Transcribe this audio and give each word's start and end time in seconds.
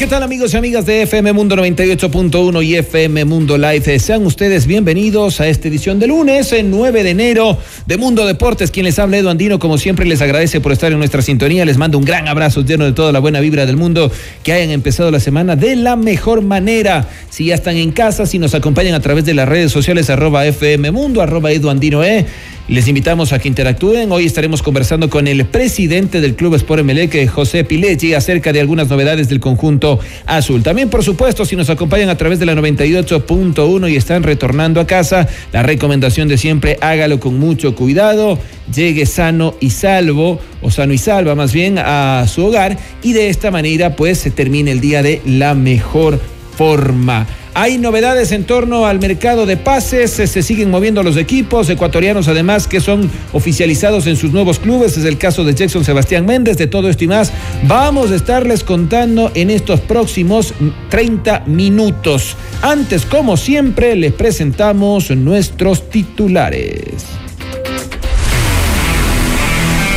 ¿Qué 0.00 0.06
tal 0.06 0.22
amigos 0.22 0.54
y 0.54 0.56
amigas 0.56 0.86
de 0.86 1.02
FM 1.02 1.34
Mundo 1.34 1.56
98.1 1.56 2.64
y 2.64 2.74
FM 2.74 3.26
Mundo 3.26 3.58
Live? 3.58 3.98
Sean 3.98 4.24
ustedes 4.24 4.66
bienvenidos 4.66 5.42
a 5.42 5.46
esta 5.46 5.68
edición 5.68 5.98
de 5.98 6.06
lunes, 6.06 6.54
el 6.54 6.70
9 6.70 7.04
de 7.04 7.10
enero 7.10 7.58
de 7.84 7.98
Mundo 7.98 8.24
Deportes. 8.24 8.70
Quien 8.70 8.84
les 8.86 8.98
habla, 8.98 9.18
Edu 9.18 9.28
Andino, 9.28 9.58
como 9.58 9.76
siempre 9.76 10.06
les 10.06 10.22
agradece 10.22 10.62
por 10.62 10.72
estar 10.72 10.90
en 10.90 10.96
nuestra 10.96 11.20
sintonía. 11.20 11.66
Les 11.66 11.76
mando 11.76 11.98
un 11.98 12.06
gran 12.06 12.28
abrazo 12.28 12.62
lleno 12.62 12.86
de 12.86 12.92
toda 12.92 13.12
la 13.12 13.18
buena 13.18 13.40
vibra 13.40 13.66
del 13.66 13.76
mundo, 13.76 14.10
que 14.42 14.54
hayan 14.54 14.70
empezado 14.70 15.10
la 15.10 15.20
semana 15.20 15.54
de 15.54 15.76
la 15.76 15.96
mejor 15.96 16.40
manera. 16.40 17.06
Si 17.28 17.44
ya 17.44 17.54
están 17.54 17.76
en 17.76 17.92
casa, 17.92 18.24
si 18.24 18.38
nos 18.38 18.54
acompañan 18.54 18.94
a 18.94 19.00
través 19.00 19.26
de 19.26 19.34
las 19.34 19.46
redes 19.46 19.70
sociales, 19.70 20.08
arroba 20.08 20.46
FM 20.46 20.92
Mundo, 20.92 21.20
arroba 21.20 21.52
Edu 21.52 21.68
Andino, 21.68 22.02
eh. 22.02 22.24
Les 22.70 22.86
invitamos 22.86 23.32
a 23.32 23.40
que 23.40 23.48
interactúen. 23.48 24.12
Hoy 24.12 24.26
estaremos 24.26 24.62
conversando 24.62 25.10
con 25.10 25.26
el 25.26 25.44
presidente 25.44 26.20
del 26.20 26.36
Club 26.36 26.54
Sport 26.54 26.82
Emelec, 26.82 27.28
José 27.28 27.64
Pileggi, 27.64 28.14
acerca 28.14 28.52
de 28.52 28.60
algunas 28.60 28.88
novedades 28.88 29.28
del 29.28 29.40
conjunto 29.40 29.98
azul. 30.24 30.62
También, 30.62 30.88
por 30.88 31.02
supuesto, 31.02 31.44
si 31.44 31.56
nos 31.56 31.68
acompañan 31.68 32.10
a 32.10 32.16
través 32.16 32.38
de 32.38 32.46
la 32.46 32.54
98.1 32.54 33.90
y 33.90 33.96
están 33.96 34.22
retornando 34.22 34.80
a 34.80 34.86
casa, 34.86 35.26
la 35.52 35.64
recomendación 35.64 36.28
de 36.28 36.38
siempre, 36.38 36.78
hágalo 36.80 37.18
con 37.18 37.40
mucho 37.40 37.74
cuidado, 37.74 38.38
llegue 38.72 39.04
sano 39.04 39.56
y 39.58 39.70
salvo, 39.70 40.38
o 40.62 40.70
sano 40.70 40.92
y 40.92 40.98
salva 40.98 41.34
más 41.34 41.52
bien, 41.52 41.76
a 41.76 42.24
su 42.28 42.46
hogar 42.46 42.78
y 43.02 43.14
de 43.14 43.30
esta 43.30 43.50
manera 43.50 43.96
pues 43.96 44.18
se 44.18 44.30
termine 44.30 44.70
el 44.70 44.80
día 44.80 45.02
de 45.02 45.20
la 45.26 45.54
mejor 45.54 46.20
forma. 46.56 47.26
Hay 47.60 47.76
novedades 47.76 48.32
en 48.32 48.44
torno 48.44 48.86
al 48.86 49.00
mercado 49.00 49.44
de 49.44 49.58
pases, 49.58 50.12
se, 50.12 50.26
se, 50.26 50.42
siguen 50.42 50.70
moviendo 50.70 51.02
los 51.02 51.18
equipos 51.18 51.68
ecuatorianos 51.68 52.26
además 52.26 52.66
que 52.66 52.80
son 52.80 53.10
oficializados 53.34 54.06
en 54.06 54.16
sus 54.16 54.32
nuevos 54.32 54.58
clubes, 54.58 54.96
es 54.96 55.04
el 55.04 55.18
caso 55.18 55.44
de 55.44 55.52
Jackson 55.52 55.84
Sebastián 55.84 56.24
Méndez, 56.24 56.56
de 56.56 56.68
todo 56.68 56.88
esto 56.88 57.04
y 57.04 57.08
más 57.08 57.30
vamos 57.64 58.12
a 58.12 58.14
estarles 58.14 58.64
contando 58.64 59.30
en 59.34 59.50
estos 59.50 59.80
próximos 59.80 60.54
30 60.88 61.40
minutos. 61.48 62.34
Antes, 62.62 63.04
como 63.04 63.36
siempre, 63.36 63.94
les 63.94 64.14
presentamos 64.14 65.10
nuestros 65.10 65.90
titulares. 65.90 67.04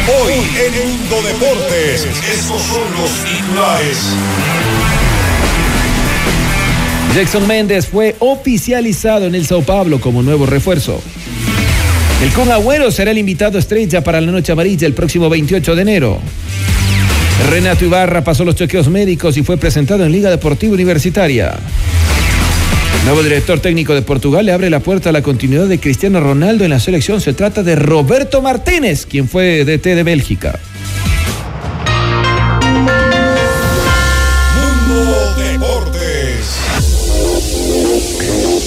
Hoy 0.10 0.34
en 0.34 1.00
Mundo 1.00 1.22
Deportes, 1.22 2.08
estos 2.30 2.62
son 2.62 2.84
los 3.00 3.10
titulares. 3.24 4.00
Jackson 7.16 7.48
Méndez 7.48 7.86
fue 7.86 8.16
oficializado 8.18 9.28
en 9.28 9.36
el 9.36 9.46
Sao 9.46 9.62
Paulo 9.62 10.02
como 10.02 10.24
nuevo 10.24 10.48
refuerzo. 10.48 11.00
El 12.24 12.32
Con 12.32 12.52
Agüero 12.52 12.90
será 12.90 13.12
el 13.12 13.20
invitado 13.20 13.60
estrella 13.60 14.04
para 14.04 14.20
la 14.20 14.32
Noche 14.32 14.52
Amarilla 14.52 14.88
el 14.88 14.94
próximo 14.94 15.30
28 15.30 15.76
de 15.76 15.82
enero. 15.84 16.20
Renato 17.52 17.86
Ibarra 17.86 18.24
pasó 18.24 18.44
los 18.44 18.56
chequeos 18.56 18.88
médicos 18.88 19.38
y 19.38 19.44
fue 19.44 19.58
presentado 19.58 20.04
en 20.04 20.12
Liga 20.12 20.32
Deportiva 20.32 20.74
Universitaria. 20.74 21.54
Nuevo 23.06 23.22
director 23.22 23.60
técnico 23.60 23.94
de 23.94 24.02
Portugal 24.02 24.48
le 24.48 24.52
abre 24.52 24.72
la 24.72 24.80
puerta 24.80 25.10
a 25.10 25.14
la 25.14 25.22
continuidad 25.22 25.68
de 25.68 25.80
Cristiano 25.80 26.20
Ronaldo 26.20 26.64
en 26.64 26.72
la 26.72 26.80
selección. 26.80 27.22
Se 27.22 27.34
trata 27.34 27.62
de 27.62 27.76
Roberto 27.76 28.42
Martínez, 28.42 29.06
quien 29.06 29.30
fue 29.30 29.66
DT 29.66 29.94
de 29.94 30.04
Bélgica. 30.04 30.60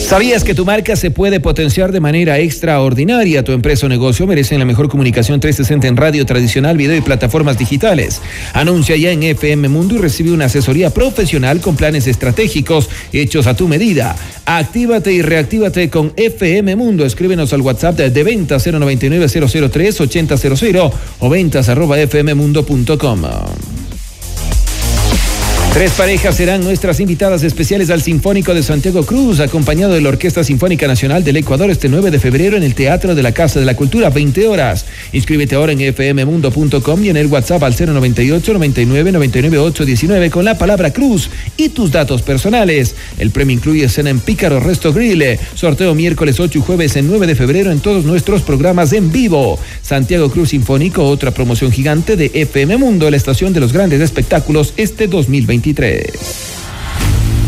¿Sabías 0.07 0.45
que 0.45 0.55
tu 0.55 0.65
marca 0.65 0.95
se 0.95 1.11
puede 1.11 1.41
potenciar 1.41 1.91
de 1.91 1.99
manera 1.99 2.39
extraordinaria? 2.39 3.43
Tu 3.43 3.51
empresa 3.51 3.87
o 3.87 3.89
negocio 3.89 4.25
merecen 4.25 4.61
la 4.61 4.65
mejor 4.65 4.89
comunicación 4.89 5.41
360 5.41 5.89
en 5.89 5.97
radio 5.97 6.25
tradicional, 6.25 6.77
video 6.77 6.97
y 6.97 7.01
plataformas 7.01 7.59
digitales. 7.59 8.23
Anuncia 8.53 8.97
ya 8.97 9.11
en 9.11 9.25
FM 9.25 9.69
Mundo 9.69 9.97
y 9.97 9.99
recibe 9.99 10.31
una 10.31 10.45
asesoría 10.45 10.91
profesional 10.91 11.61
con 11.61 11.75
planes 11.75 12.07
estratégicos 12.07 12.89
hechos 13.13 13.49
a 13.49 13.57
tu 13.57 13.67
medida. 13.67 14.15
Actívate 14.45 15.13
y 15.13 15.23
reactívate 15.23 15.91
con 15.91 16.13
FM 16.15 16.77
Mundo. 16.77 17.05
Escríbenos 17.05 17.53
al 17.53 17.63
WhatsApp 17.63 17.97
de, 17.97 18.23
ventas 18.23 18.65
099 18.65 19.27
003 19.29 20.01
8000 20.03 20.77
o 21.19 21.29
ventas 21.29 21.69
arroba 21.69 21.97
fmmundo.com. 21.97 23.23
Tres 25.77 25.93
parejas 25.93 26.35
serán 26.35 26.65
nuestras 26.65 27.01
invitadas 27.01 27.43
especiales 27.43 27.91
al 27.91 28.01
Sinfónico 28.01 28.55
de 28.55 28.63
Santiago 28.63 29.05
Cruz, 29.05 29.41
acompañado 29.41 29.93
de 29.93 30.01
la 30.01 30.09
Orquesta 30.09 30.43
Sinfónica 30.43 30.87
Nacional 30.87 31.23
del 31.23 31.37
Ecuador 31.37 31.69
este 31.69 31.91
9 31.91 32.11
de 32.11 32.19
febrero 32.19 32.57
en 32.57 32.63
el 32.63 32.75
Teatro 32.75 33.15
de 33.15 33.23
la 33.23 33.33
Casa 33.33 33.61
de 33.61 33.67
la 33.67 33.77
Cultura, 33.77 34.09
20 34.09 34.49
horas. 34.49 34.87
Inscríbete 35.13 35.55
ahora 35.55 35.73
en 35.73 35.95
fmmundo.com 35.95 37.05
y 37.05 37.11
en 37.11 37.19
el 37.19 37.27
WhatsApp 37.27 37.63
al 37.63 37.75
098 37.79 38.55
99 38.55 39.13
99 39.13 39.59
819 39.59 40.31
con 40.31 40.47
la 40.47 40.57
palabra 40.57 40.95
Cruz 40.95 41.29
y 41.59 41.69
tus 41.69 41.93
datos 41.93 42.23
personales. 42.23 42.95
El 43.19 43.31
premio 43.31 43.55
incluye 43.55 43.87
cena 43.91 44.09
en 44.09 44.21
Pícaro 44.21 44.61
Resto 44.61 44.95
Grille, 44.95 45.39
sorteo 45.53 45.95
miércoles 45.95 46.41
8 46.41 46.59
y 46.59 46.63
jueves 46.63 46.97
en 46.97 47.07
9 47.07 47.27
de 47.27 47.35
febrero 47.35 47.71
en 47.71 47.81
todos 47.81 48.07
nuestros 48.07 48.41
programas 48.41 48.95
en 48.95 49.13
vivo. 49.13 49.59
Santiago 49.83 50.31
Cruz 50.31 50.49
Sinfónico, 50.49 51.05
otra 51.05 51.33
promoción 51.33 51.71
gigante 51.71 52.17
de 52.17 52.31
FM 52.33 52.79
Mundo, 52.79 53.11
la 53.11 53.19
estación 53.19 53.53
de 53.53 53.61
los 53.61 53.75
grandes 53.75 54.01
espectáculos 54.01 54.73
este 54.79 55.07
2023. 55.73 56.47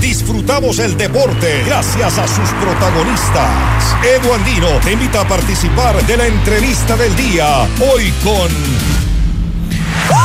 Disfrutamos 0.01 0.79
el 0.79 0.97
deporte 0.97 1.63
gracias 1.67 2.19
a 2.19 2.27
sus 2.27 2.49
protagonistas. 2.55 3.97
Edu 4.05 4.33
Andino 4.33 4.81
te 4.83 4.93
invita 4.93 5.21
a 5.23 5.29
participar 5.29 6.05
de 6.07 6.17
la 6.17 6.27
entrevista 6.27 6.97
del 6.97 7.15
día. 7.17 7.69
Hoy 7.93 8.13
con 8.25 8.49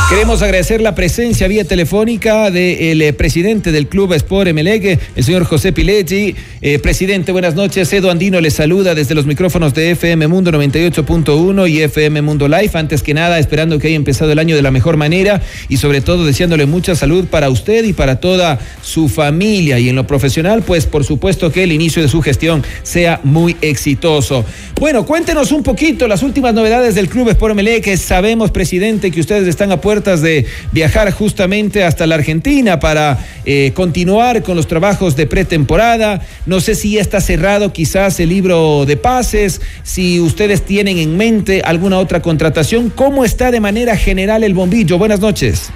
Queremos 0.10 0.42
agradecer 0.44 0.80
la 0.80 0.94
presencia 0.94 1.48
vía 1.48 1.66
telefónica 1.66 2.52
del 2.52 3.02
eh, 3.02 3.14
presidente 3.14 3.72
del 3.72 3.88
Club 3.88 4.14
Sport 4.14 4.48
Emelec, 4.48 5.00
el 5.16 5.24
señor 5.24 5.44
José 5.44 5.74
Pileggi. 5.74 6.36
Eh, 6.62 6.80
presidente, 6.80 7.32
buenas 7.32 7.56
noches. 7.56 7.92
Edu 7.92 8.10
Andino 8.10 8.40
le 8.40 8.52
saluda 8.52 8.96
desde 8.96 9.16
los 9.16 9.26
micrófonos 9.26 9.74
de 9.74 9.92
FM 9.92 10.28
Mundo 10.28 10.52
98.1 10.52 11.70
y 11.70 11.82
FM 11.82 12.22
Mundo 12.22 12.48
Live. 12.48 12.72
Antes 12.76 13.02
que 13.02 13.14
nada, 13.14 13.40
esperando 13.40 13.80
que 13.80 13.88
haya 13.88 13.96
empezado 13.96 14.32
el 14.32 14.40
año 14.40 14.56
de 14.56 14.62
la 14.62 14.72
mejor 14.72 14.98
manera 14.98 15.42
y 15.68 15.78
sobre 15.78 16.00
todo 16.00 16.26
deseándole 16.26 16.66
mucha 16.68 16.96
salud 16.96 17.26
para 17.26 17.50
usted 17.50 17.84
y 17.84 17.94
para 17.94 18.20
toda 18.20 18.60
su 18.82 19.10
familia. 19.10 19.80
Y 19.80 19.90
en 19.90 19.96
lo 19.96 20.08
profesional, 20.08 20.62
pues 20.62 20.86
por 20.86 21.04
supuesto 21.04 21.52
que 21.52 21.64
el 21.64 21.72
inicio 21.72 22.02
de 22.02 22.08
su 22.08 22.22
gestión 22.22 22.64
sea 22.84 23.20
muy 23.24 23.58
exitoso. 23.62 24.46
Bueno, 24.80 25.06
cuéntenos 25.06 25.52
un 25.52 25.64
poquito 25.64 26.08
las 26.08 26.24
últimas 26.24 26.54
novedades 26.54 26.96
del 26.96 27.10
Club 27.10 27.30
Sport 27.30 27.54
Emelec. 27.54 27.98
Sabemos, 27.98 28.52
presidente, 28.52 29.12
que 29.12 29.20
ustedes 29.20 29.48
están 29.48 29.73
a 29.74 29.82
puertas 29.82 30.22
de 30.22 30.46
viajar 30.72 31.12
justamente 31.12 31.84
hasta 31.84 32.08
la 32.08 32.16
Argentina 32.16 32.80
para 32.80 33.18
eh, 33.46 33.72
continuar 33.76 34.44
con 34.44 34.56
los 34.56 34.68
trabajos 34.68 35.16
de 35.16 35.28
pretemporada. 35.28 36.22
No 36.46 36.60
sé 36.60 36.76
si 36.76 36.94
ya 36.94 37.02
está 37.02 37.20
cerrado 37.22 37.74
quizás 37.74 38.20
el 38.20 38.30
libro 38.30 38.86
de 38.86 38.98
pases, 38.98 39.62
si 39.84 40.20
ustedes 40.20 40.64
tienen 40.64 40.98
en 40.98 41.18
mente 41.18 41.62
alguna 41.64 42.00
otra 42.00 42.22
contratación. 42.22 42.90
¿Cómo 42.90 43.26
está 43.26 43.52
de 43.52 43.60
manera 43.60 43.98
general 43.98 44.44
el 44.44 44.54
bombillo? 44.54 44.98
Buenas 44.98 45.20
noches. 45.20 45.72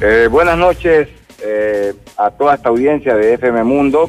Eh, 0.00 0.28
buenas 0.30 0.56
noches 0.56 1.08
eh, 1.44 1.92
a 2.16 2.30
toda 2.30 2.54
esta 2.54 2.70
audiencia 2.70 3.14
de 3.14 3.34
FM 3.34 3.64
Mundo 3.64 4.08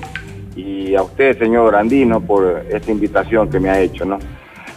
y 0.55 0.95
a 0.95 1.03
usted, 1.03 1.37
señor 1.37 1.75
Andino, 1.75 2.21
por 2.21 2.65
esta 2.69 2.91
invitación 2.91 3.49
que 3.49 3.59
me 3.59 3.69
ha 3.69 3.79
hecho, 3.79 4.05
¿no? 4.05 4.19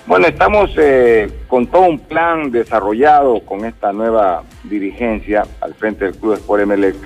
Bueno, 0.06 0.26
estamos 0.26 0.70
eh, 0.76 1.30
con 1.48 1.66
todo 1.66 1.82
un 1.82 1.98
plan 1.98 2.50
desarrollado 2.50 3.40
con 3.40 3.64
esta 3.64 3.90
nueva 3.90 4.42
dirigencia 4.64 5.46
al 5.62 5.72
frente 5.74 6.04
del 6.04 6.14
Club 6.14 6.34
Sport 6.34 6.62
Emelec, 6.62 6.96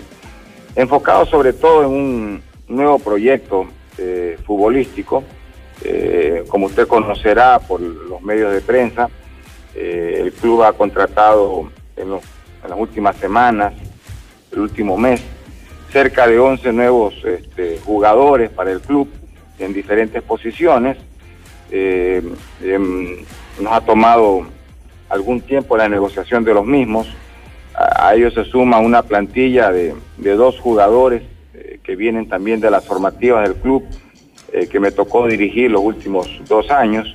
enfocado 0.74 1.24
sobre 1.26 1.52
todo 1.52 1.84
en 1.84 1.90
un 1.90 2.42
nuevo 2.66 2.98
proyecto 2.98 3.66
eh, 3.98 4.36
futbolístico 4.44 5.22
Eh, 5.84 6.42
como 6.48 6.66
usted 6.66 6.88
conocerá 6.88 7.60
por 7.60 7.80
los 7.80 8.20
medios 8.20 8.52
de 8.52 8.60
prensa, 8.60 9.08
el 9.76 10.32
club 10.32 10.64
ha 10.64 10.72
contratado 10.72 11.70
en, 11.96 12.10
las 12.10 12.76
últimas 12.76 13.14
semanas, 13.16 13.74
el 14.50 14.58
último 14.58 14.96
mes, 14.96 15.22
cerca 15.92 16.26
de 16.26 16.36
11 16.36 16.72
nuevos 16.72 17.14
este, 17.24 17.78
jugadores 17.84 18.50
para 18.50 18.72
el 18.72 18.80
club 18.80 19.08
en 19.60 19.72
diferentes 19.72 20.20
posiciones. 20.20 20.96
Eh, 21.70 22.22
em, 22.62 23.16
nos 23.60 23.72
ha 23.72 23.80
tomado 23.80 24.46
algún 25.08 25.40
tiempo 25.40 25.76
la 25.76 25.88
negociación 25.88 26.44
de 26.44 26.54
los 26.54 26.64
mismos. 26.64 27.08
A, 27.74 28.14
ellos 28.14 28.34
se 28.34 28.44
suma 28.44 28.78
una 28.78 29.02
plantilla 29.02 29.70
de, 29.70 29.94
dos 30.16 30.58
jugadores 30.58 31.22
eh, 31.54 31.78
que 31.82 31.96
vienen 31.96 32.28
también 32.28 32.60
de 32.60 32.70
las 32.70 32.86
formativas 32.86 33.46
del 33.46 33.56
club, 33.56 33.84
eh, 34.52 34.66
que 34.66 34.80
me 34.80 34.90
tocó 34.90 35.26
dirigir 35.26 35.70
los 35.70 35.82
últimos 35.82 36.28
dos 36.48 36.70
años, 36.70 37.12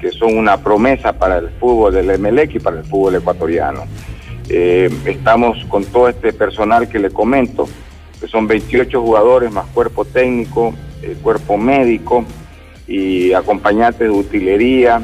que 0.00 0.10
son 0.10 0.36
una 0.36 0.56
promesa 0.58 1.12
para 1.12 1.38
el 1.38 1.50
fútbol 1.50 1.92
del 1.92 2.18
MLEC 2.18 2.54
y 2.54 2.60
para 2.60 2.78
el 2.78 2.84
fútbol 2.84 3.16
ecuatoriano. 3.16 3.84
estamos 4.48 5.64
con 5.66 5.84
todo 5.84 6.08
este 6.08 6.32
personal 6.32 6.88
que 6.88 6.98
le 6.98 7.10
comento, 7.10 7.68
que 8.20 8.26
son 8.26 8.46
28 8.46 9.00
jugadores 9.00 9.50
más 9.52 9.66
cuerpo 9.66 10.04
técnico, 10.04 10.74
cuerpo 11.22 11.56
médico 11.56 12.24
y 12.90 13.32
acompañantes 13.32 14.00
de 14.00 14.10
utilería 14.10 15.00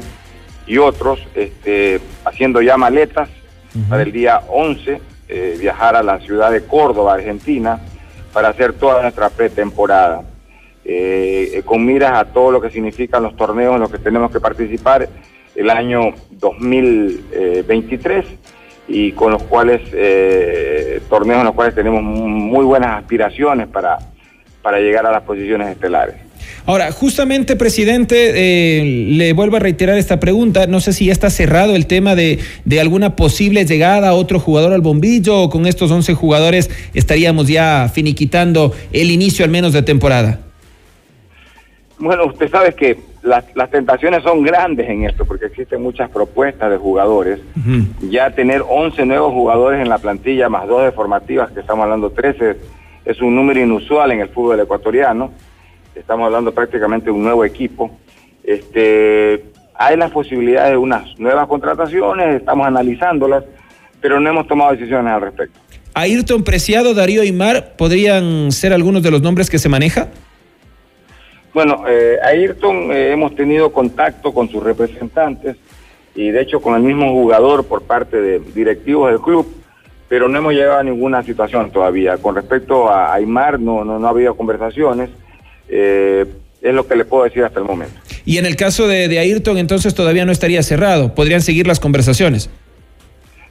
y 0.66 0.76
otros, 0.78 1.20
este, 1.36 2.00
haciendo 2.24 2.60
ya 2.60 2.76
maletas 2.76 3.28
para 3.88 4.02
el 4.02 4.10
día 4.10 4.40
11, 4.48 5.00
eh, 5.28 5.56
viajar 5.60 5.94
a 5.94 6.02
la 6.02 6.18
ciudad 6.18 6.50
de 6.50 6.64
Córdoba, 6.64 7.14
Argentina, 7.14 7.78
para 8.32 8.48
hacer 8.48 8.72
toda 8.72 9.02
nuestra 9.02 9.30
pretemporada. 9.30 10.24
Eh, 10.84 11.62
con 11.64 11.84
miras 11.84 12.18
a 12.18 12.24
todo 12.24 12.50
lo 12.50 12.60
que 12.60 12.70
significan 12.70 13.22
los 13.22 13.36
torneos 13.36 13.74
en 13.74 13.80
los 13.80 13.90
que 13.90 13.98
tenemos 13.98 14.32
que 14.32 14.40
participar 14.40 15.08
el 15.54 15.70
año 15.70 16.14
2023 16.30 18.24
y 18.88 19.12
con 19.12 19.30
los 19.32 19.42
cuales, 19.44 19.80
eh, 19.92 21.00
torneos 21.08 21.40
en 21.40 21.46
los 21.46 21.54
cuales 21.54 21.74
tenemos 21.74 22.02
muy 22.02 22.64
buenas 22.64 22.98
aspiraciones 22.98 23.68
para, 23.68 23.98
para 24.62 24.80
llegar 24.80 25.06
a 25.06 25.12
las 25.12 25.22
posiciones 25.22 25.68
estelares. 25.68 26.25
Ahora, 26.64 26.90
justamente, 26.90 27.54
presidente, 27.54 28.32
eh, 28.34 29.06
le 29.10 29.32
vuelvo 29.34 29.56
a 29.56 29.60
reiterar 29.60 29.98
esta 29.98 30.18
pregunta. 30.18 30.66
No 30.66 30.80
sé 30.80 30.92
si 30.92 31.06
ya 31.06 31.12
está 31.12 31.30
cerrado 31.30 31.76
el 31.76 31.86
tema 31.86 32.14
de, 32.14 32.38
alguna 32.80 33.16
posible 33.16 33.64
llegada 33.64 34.08
a 34.08 34.14
otro 34.14 34.40
jugador 34.40 34.72
al 34.72 34.80
bombillo 34.80 35.42
o 35.42 35.50
con 35.50 35.66
estos 35.66 35.90
11 35.90 36.14
jugadores 36.14 36.70
estaríamos 36.94 37.48
ya 37.48 37.90
finiquitando 37.92 38.72
el 38.92 39.10
inicio 39.10 39.44
al 39.44 39.50
menos 39.50 39.72
de 39.72 39.82
temporada. 39.82 40.40
Bueno, 41.98 42.26
usted 42.26 42.50
sabe 42.50 42.74
que 42.74 42.98
las, 43.22 43.70
tentaciones 43.70 44.22
son 44.22 44.42
grandes 44.42 44.88
en 44.88 45.04
esto 45.04 45.24
porque 45.24 45.46
existen 45.46 45.82
muchas 45.82 46.10
propuestas 46.10 46.70
de 46.70 46.76
jugadores. 46.76 47.40
Ya 48.08 48.30
tener 48.30 48.62
11 48.68 49.06
nuevos 49.06 49.32
jugadores 49.32 49.80
en 49.80 49.88
la 49.88 49.98
plantilla 49.98 50.48
más 50.48 50.66
dos 50.68 50.84
de 50.84 50.92
formativas, 50.92 51.50
que 51.50 51.60
estamos 51.60 51.84
hablando 51.84 52.10
13, 52.10 52.56
es 53.04 53.20
un 53.20 53.34
número 53.34 53.60
inusual 53.60 54.12
en 54.12 54.20
el 54.20 54.28
fútbol 54.28 54.60
ecuatoriano 54.60 55.32
estamos 55.96 56.26
hablando 56.26 56.52
prácticamente 56.52 57.06
de 57.06 57.12
un 57.12 57.24
nuevo 57.24 57.44
equipo. 57.44 57.90
Este, 58.44 59.44
hay 59.74 59.96
las 59.96 60.10
posibilidades 60.10 60.72
de 60.72 60.76
unas 60.76 61.18
nuevas 61.18 61.46
contrataciones, 61.48 62.36
estamos 62.36 62.66
analizándolas, 62.66 63.44
pero 64.00 64.20
no 64.20 64.30
hemos 64.30 64.46
tomado 64.46 64.72
decisiones 64.72 65.12
al 65.12 65.20
respecto. 65.22 65.58
Ayrton 65.94 66.44
Preciado, 66.44 66.94
Darío 66.94 67.22
Aymar, 67.22 67.76
¿podrían 67.76 68.52
ser 68.52 68.72
algunos 68.72 69.02
de 69.02 69.10
los 69.10 69.22
nombres 69.22 69.48
que 69.48 69.58
se 69.58 69.68
maneja? 69.68 70.08
Bueno, 71.54 71.84
eh, 71.88 72.18
Ayrton 72.22 72.92
eh, 72.92 73.12
hemos 73.12 73.34
tenido 73.34 73.72
contacto 73.72 74.34
con 74.34 74.48
sus 74.50 74.62
representantes 74.62 75.56
y 76.14 76.30
de 76.30 76.42
hecho 76.42 76.60
con 76.60 76.74
el 76.74 76.82
mismo 76.82 77.10
jugador 77.12 77.66
por 77.66 77.82
parte 77.82 78.20
de 78.20 78.40
directivos 78.54 79.10
del 79.10 79.20
club, 79.20 79.46
pero 80.06 80.28
no 80.28 80.38
hemos 80.38 80.52
llegado 80.52 80.78
a 80.78 80.84
ninguna 80.84 81.22
situación 81.22 81.70
todavía. 81.70 82.18
Con 82.18 82.34
respecto 82.34 82.90
a 82.90 83.14
Aymar 83.14 83.58
no, 83.58 83.84
no, 83.84 83.98
no 83.98 84.06
ha 84.06 84.10
habido 84.10 84.36
conversaciones. 84.36 85.08
Eh, 85.68 86.26
es 86.62 86.74
lo 86.74 86.86
que 86.86 86.96
le 86.96 87.04
puedo 87.04 87.24
decir 87.24 87.44
hasta 87.44 87.60
el 87.60 87.66
momento. 87.66 87.94
Y 88.24 88.38
en 88.38 88.46
el 88.46 88.56
caso 88.56 88.88
de, 88.88 89.18
Ayrton, 89.18 89.58
entonces 89.58 89.94
todavía 89.94 90.24
no 90.24 90.32
estaría 90.32 90.62
cerrado. 90.62 91.14
¿Podrían 91.14 91.40
seguir 91.40 91.66
las 91.66 91.78
conversaciones? 91.78 92.50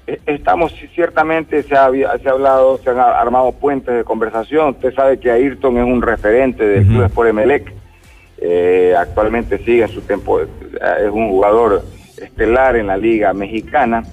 E, 0.06 0.20
estamos, 0.26 0.74
ciertamente 0.94 1.64
se 1.64 1.76
ha, 1.76 1.90
se 2.22 2.28
ha 2.28 2.32
hablado, 2.32 2.80
se 2.84 2.90
han 2.90 3.00
armado 3.00 3.54
puentes 3.54 3.96
de 3.96 4.04
conversación. 4.04 4.72
Usted 4.72 4.94
sabe 4.94 5.20
que 5.20 5.32
Ayrton 5.32 5.78
es 5.78 5.86
un 5.86 6.02
referente 6.02 6.66
del 6.66 6.86
Club 6.86 7.06
Sport 7.06 7.30
Emelec. 7.30 7.74
Eh, 8.38 8.94
actualmente 8.98 9.60
sigue 9.60 9.84
en 9.84 9.90
su 9.90 10.02
tiempo, 10.02 10.42
es 10.42 10.50
un 11.10 11.30
jugador 11.30 11.86
estelar 12.22 12.76
en 12.76 12.88
la 12.88 12.98
Liga 12.98 13.34
Mexicana 13.34 14.04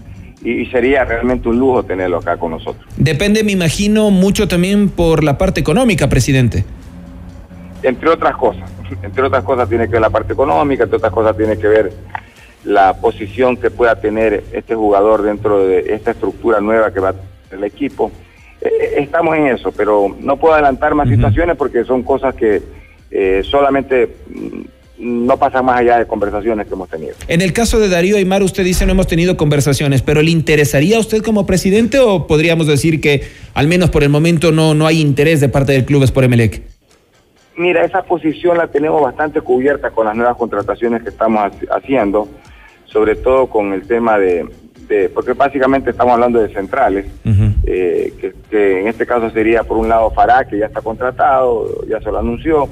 y, 0.45 0.65
sería 0.67 1.05
realmente 1.05 1.49
un 1.49 1.59
lujo 1.59 1.83
tenerlo 1.83 2.19
acá 2.19 2.37
con 2.37 2.53
nosotros. 2.53 2.85
Depende, 2.97 3.43
me 3.43 3.53
imagino, 3.53 4.11
mucho 4.11 4.47
también 4.47 4.91
por 4.91 5.25
la 5.25 5.39
parte 5.39 5.61
económica, 5.61 6.09
presidente 6.09 6.65
entre 7.83 8.11
otras 8.11 8.37
cosas. 8.37 8.71
Entre 9.03 9.23
otras 9.23 9.43
cosas 9.45 9.69
tiene 9.69 9.87
que 9.87 9.93
ver 9.93 10.03
la 10.03 10.11
parte 10.11 10.35
económica, 10.35 10.85
entre 10.85 10.99
otras 10.99 11.13
cosas 11.13 11.37
tiene 11.37 11.57
que 11.57 11.67
ver 11.67 11.93
la 12.65 12.95
posición 12.95 13.57
que 13.57 13.71
pueda 13.71 13.97
tener 13.97 14.45
este 14.53 14.75
jugador 14.75 15.23
dentro 15.23 15.67
de 15.67 15.95
esta 15.95 16.13
estructura 16.13 16.61
nueva 16.61 16.93
que 16.93 17.01
va 17.01 17.09
a 17.09 17.13
tener 17.13 17.33
el 17.53 17.65
equipo. 17.65 18.13
Eh, 18.61 18.69
eh, 18.69 18.95
estamos 18.99 19.37
en 19.37 19.49
eso, 19.49 19.73
pero 19.73 20.15
no 20.21 20.37
puedo 20.37 20.55
adelantar 20.55 20.95
más 20.95 21.09
situaciones 21.09 21.57
porque 21.57 21.85
son 21.85 22.03
cosas 22.03 22.35
que 22.35 22.63
eh, 23.11 23.43
solamente 23.45 24.09
mm, 24.29 24.61
no 25.27 25.37
pasan 25.37 25.65
más 25.65 25.81
allá 25.81 25.99
de 25.99 26.07
conversaciones 26.07 26.67
que 26.67 26.75
hemos 26.75 26.89
tenido. 26.89 27.15
En 27.27 27.41
el 27.41 27.53
caso 27.53 27.81
de 27.81 27.89
Darío 27.89 28.17
Aymar, 28.17 28.43
usted 28.43 28.63
dice 28.63 28.87
no 28.87 28.93
hemos 28.93 29.09
tenido 29.09 29.37
conversaciones, 29.37 30.03
pero 30.03 30.23
¿le 30.23 30.31
interesaría 30.31 30.97
a 30.97 31.01
usted 31.01 31.23
como 31.23 31.45
presidente 31.45 31.99
o 31.99 32.29
podríamos 32.29 32.69
decir 32.69 33.01
que 33.01 33.23
al 33.55 33.67
menos 33.67 33.91
por 33.91 34.05
el 34.05 34.11
momento 34.11 34.53
no, 34.53 34.75
no 34.75 34.87
hay 34.87 35.01
interés 35.01 35.41
de 35.41 35.49
parte 35.49 35.73
del 35.73 35.85
club 35.85 36.09
por 36.13 36.23
Emelec? 36.23 36.72
Mira, 37.57 37.85
esa 37.85 38.03
posición 38.03 38.57
la 38.57 38.69
tenemos 38.69 39.03
bastante 39.03 39.41
cubierta 39.41 39.91
con 39.91 40.07
las 40.07 40.17
nuevas 40.17 40.37
contrataciones 40.37 41.03
que 41.03 41.11
estamos 41.11 41.53
haciendo, 41.71 42.29
sobre 42.87 43.17
todo 43.17 43.49
con 43.49 43.73
el 43.73 43.87
tema 43.87 44.19
de, 44.19 44.49
porque 45.15 45.33
básicamente 45.33 45.91
estamos 45.91 46.15
hablando 46.15 46.41
de 46.41 46.53
centrales, 46.53 47.07
eh, 47.65 48.35
que, 48.51 48.81
en 48.81 48.89
este 48.89 49.07
caso 49.07 49.31
sería 49.31 49.65
por 49.65 49.79
un 49.79 49.89
lado 49.89 50.11
Fará, 50.11 50.45
que 50.47 50.59
ya 50.59 50.67
está 50.67 50.81
contratado, 50.81 51.87
ya 51.87 52.01
se 52.01 52.11
lo 52.11 52.19
anunció, 52.19 52.69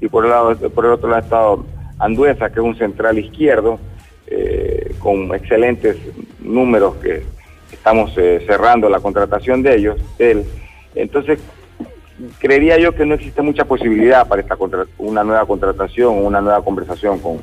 y 0.00 0.08
por 0.08 0.24
el, 0.24 0.30
lado, 0.30 0.56
por 0.70 0.86
el 0.86 0.92
otro 0.92 1.08
lado 1.10 1.22
estado 1.22 1.64
Anduesa, 1.98 2.48
que 2.48 2.60
es 2.60 2.64
un 2.64 2.76
central 2.76 3.18
izquierdo, 3.18 3.78
eh, 4.26 4.94
con 4.98 5.34
excelentes 5.34 5.96
números 6.40 6.96
que 6.96 7.22
estamos 7.72 8.12
eh, 8.16 8.42
cerrando 8.46 8.88
la 8.88 9.00
contratación 9.00 9.62
de 9.62 9.76
ellos, 9.76 10.00
él. 10.18 10.44
Entonces, 10.94 11.40
creería 12.38 12.78
yo 12.78 12.94
que 12.94 13.06
no 13.06 13.14
existe 13.14 13.42
mucha 13.42 13.64
posibilidad 13.64 14.26
para 14.26 14.42
esta 14.42 14.56
una 14.98 15.24
nueva 15.24 15.46
contratación 15.46 16.08
o 16.08 16.20
una 16.20 16.40
nueva 16.40 16.62
conversación 16.62 17.18
con, 17.18 17.38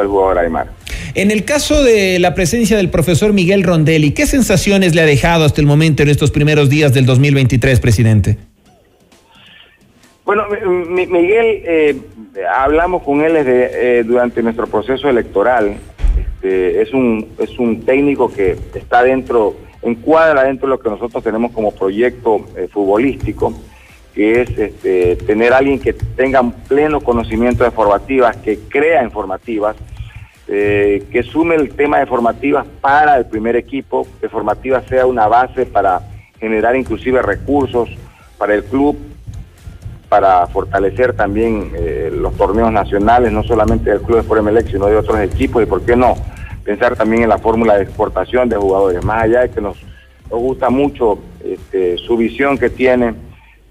el 0.00 0.08
jugador 0.08 0.38
Aymar. 0.38 0.68
En 1.14 1.30
el 1.30 1.44
caso 1.44 1.84
de 1.84 2.18
la 2.18 2.34
presencia 2.34 2.76
del 2.76 2.90
profesor 2.90 3.32
Miguel 3.32 3.62
Rondelli, 3.62 4.10
¿qué 4.10 4.26
sensaciones 4.26 4.94
le 4.94 5.02
ha 5.02 5.06
dejado 5.06 5.44
hasta 5.44 5.60
el 5.60 5.68
momento 5.68 6.02
en 6.02 6.08
estos 6.08 6.32
primeros 6.32 6.68
días 6.68 6.92
del 6.92 7.06
2023, 7.06 7.78
presidente? 7.78 8.36
Bueno, 10.24 10.46
Miguel, 10.88 11.62
eh, 11.64 11.96
hablamos 12.52 13.02
con 13.02 13.20
él 13.20 13.34
desde, 13.34 13.98
eh, 13.98 14.02
durante 14.04 14.42
nuestro 14.42 14.66
proceso 14.66 15.08
electoral. 15.08 15.76
Este, 16.18 16.82
es, 16.82 16.92
un, 16.92 17.28
es 17.38 17.56
un 17.58 17.82
técnico 17.82 18.32
que 18.32 18.56
está 18.74 19.04
dentro, 19.04 19.54
encuadra 19.82 20.44
dentro 20.44 20.66
de 20.66 20.76
lo 20.76 20.80
que 20.80 20.88
nosotros 20.88 21.22
tenemos 21.22 21.52
como 21.52 21.72
proyecto 21.72 22.46
eh, 22.56 22.68
futbolístico 22.72 23.54
que 24.14 24.42
es 24.42 24.58
este, 24.58 25.16
tener 25.16 25.52
alguien 25.52 25.80
que 25.80 25.92
tenga 25.92 26.42
pleno 26.68 27.00
conocimiento 27.00 27.64
de 27.64 27.72
formativas, 27.72 28.36
que 28.36 28.58
crea 28.68 29.02
en 29.02 29.10
formativas, 29.10 29.76
eh, 30.46 31.04
que 31.10 31.22
sume 31.22 31.56
el 31.56 31.74
tema 31.74 31.98
de 31.98 32.06
formativas 32.06 32.64
para 32.80 33.16
el 33.16 33.26
primer 33.26 33.56
equipo, 33.56 34.06
que 34.20 34.28
formativas 34.28 34.84
sea 34.86 35.06
una 35.06 35.26
base 35.26 35.66
para 35.66 36.00
generar 36.38 36.76
inclusive 36.76 37.22
recursos 37.22 37.88
para 38.38 38.54
el 38.54 38.64
club, 38.64 38.96
para 40.08 40.46
fortalecer 40.46 41.14
también 41.14 41.72
eh, 41.74 42.12
los 42.14 42.36
torneos 42.36 42.70
nacionales, 42.70 43.32
no 43.32 43.42
solamente 43.42 43.90
del 43.90 44.00
Club 44.00 44.16
de 44.16 44.20
Sport 44.20 44.42
MLX, 44.42 44.70
sino 44.70 44.86
de 44.86 44.96
otros 44.96 45.18
equipos, 45.18 45.62
y 45.62 45.66
por 45.66 45.82
qué 45.82 45.96
no, 45.96 46.14
pensar 46.62 46.94
también 46.94 47.24
en 47.24 47.30
la 47.30 47.38
fórmula 47.38 47.76
de 47.76 47.82
exportación 47.82 48.48
de 48.48 48.56
jugadores, 48.56 49.04
más 49.04 49.24
allá 49.24 49.40
de 49.40 49.50
que 49.50 49.60
nos, 49.60 49.76
nos 50.30 50.38
gusta 50.38 50.70
mucho 50.70 51.18
este, 51.42 51.98
su 51.98 52.16
visión 52.16 52.58
que 52.58 52.70
tiene 52.70 53.14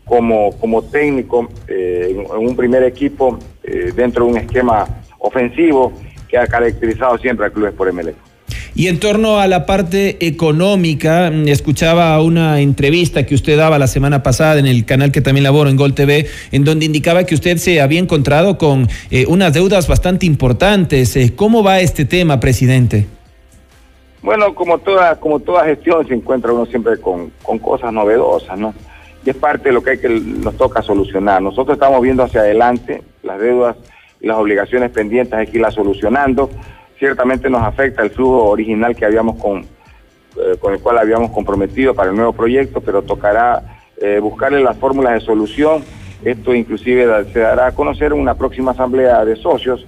como, 0.06 0.52
como 0.60 0.82
técnico 0.84 1.50
eh, 1.68 2.16
en, 2.16 2.48
un 2.48 2.56
primer 2.56 2.84
equipo 2.84 3.40
eh, 3.64 3.92
dentro 3.96 4.26
de 4.26 4.32
un 4.32 4.38
esquema 4.38 4.88
ofensivo 5.20 5.94
que 6.28 6.38
ha 6.38 6.48
caracterizado 6.48 7.18
siempre 7.18 7.46
al 7.46 7.52
Club 7.52 7.74
por 7.74 7.92
MLE. 7.92 8.16
Y 8.76 8.88
en 8.88 9.00
torno 9.00 9.40
a 9.40 9.48
la 9.48 9.68
parte 9.68 10.26
económica, 10.26 11.30
mm, 11.32 11.48
escuchaba 11.48 12.20
una 12.22 12.60
entrevista 12.60 13.24
que 13.24 13.36
usted 13.36 13.56
daba 13.56 13.78
la 13.78 13.86
semana 13.88 14.24
pasada 14.24 14.60
en 14.60 14.66
el 14.66 14.84
canal 14.86 15.12
que 15.12 15.22
también 15.22 15.44
laboro 15.44 15.70
en 15.70 15.78
Gol 15.78 15.94
TV, 15.94 16.28
en 16.52 16.64
donde 16.64 16.86
indicaba 16.86 17.24
que 17.24 17.36
usted 17.36 17.58
se 17.58 17.82
había 17.82 18.00
encontrado 18.00 18.58
con 18.58 18.88
eh, 19.12 19.26
unas 19.28 19.54
deudas 19.54 19.88
bastante 19.88 20.26
importantes. 20.26 21.16
¿Cómo 21.36 21.64
va 21.64 21.82
este 21.82 22.06
tema, 22.06 22.40
presidente? 22.40 23.06
Bueno, 24.24 24.56
como 24.56 24.80
toda, 24.80 25.20
como 25.20 25.40
toda 25.40 25.66
gestión 25.66 26.08
se 26.08 26.16
encuentra 26.16 26.52
uno 26.52 26.66
siempre 26.66 26.98
con, 26.98 27.32
con 27.44 27.60
cosas 27.60 27.94
novedosas, 27.94 28.58
¿no? 28.58 28.74
Y 29.26 29.30
es 29.30 29.36
parte 29.36 29.70
de 29.70 29.74
lo 29.74 29.82
que, 29.82 29.92
hay 29.92 29.98
que 29.98 30.10
nos 30.10 30.56
toca 30.58 30.82
solucionar. 30.82 31.42
Nosotros 31.42 31.76
estamos 31.76 32.02
viendo 32.02 32.24
hacia 32.24 32.42
adelante 32.42 33.02
las 33.24 33.40
deudas 33.40 33.76
y 34.20 34.28
las 34.28 34.38
obligaciones 34.38 34.92
pendientes 34.92 35.34
hay 35.34 35.48
que 35.48 35.58
irlas 35.58 35.74
solucionando. 35.74 36.50
Ciertamente 37.00 37.50
nos 37.50 37.64
afecta 37.64 38.02
el 38.02 38.12
flujo 38.12 38.46
original 38.46 38.96
que 38.96 39.06
habíamos 39.06 39.42
con, 39.42 39.60
eh, 39.62 40.58
con 40.60 40.74
el 40.74 40.80
cual 40.80 40.98
habíamos 40.98 41.32
comprometido 41.32 41.94
para 41.94 42.10
el 42.10 42.16
nuevo 42.16 42.34
proyecto, 42.34 42.82
pero 42.82 43.02
tocará 43.02 43.80
eh, 44.02 44.20
buscarle 44.20 44.62
las 44.62 44.78
fórmulas 44.78 45.14
de 45.14 45.22
solución. 45.22 45.84
Esto 46.24 46.54
inclusive 46.54 47.26
se 47.32 47.40
dará 47.40 47.68
a 47.68 47.72
conocer 47.74 48.12
en 48.14 48.20
una 48.20 48.36
próxima 48.36 48.72
asamblea 48.72 49.26
de 49.26 49.36
socios 49.36 49.86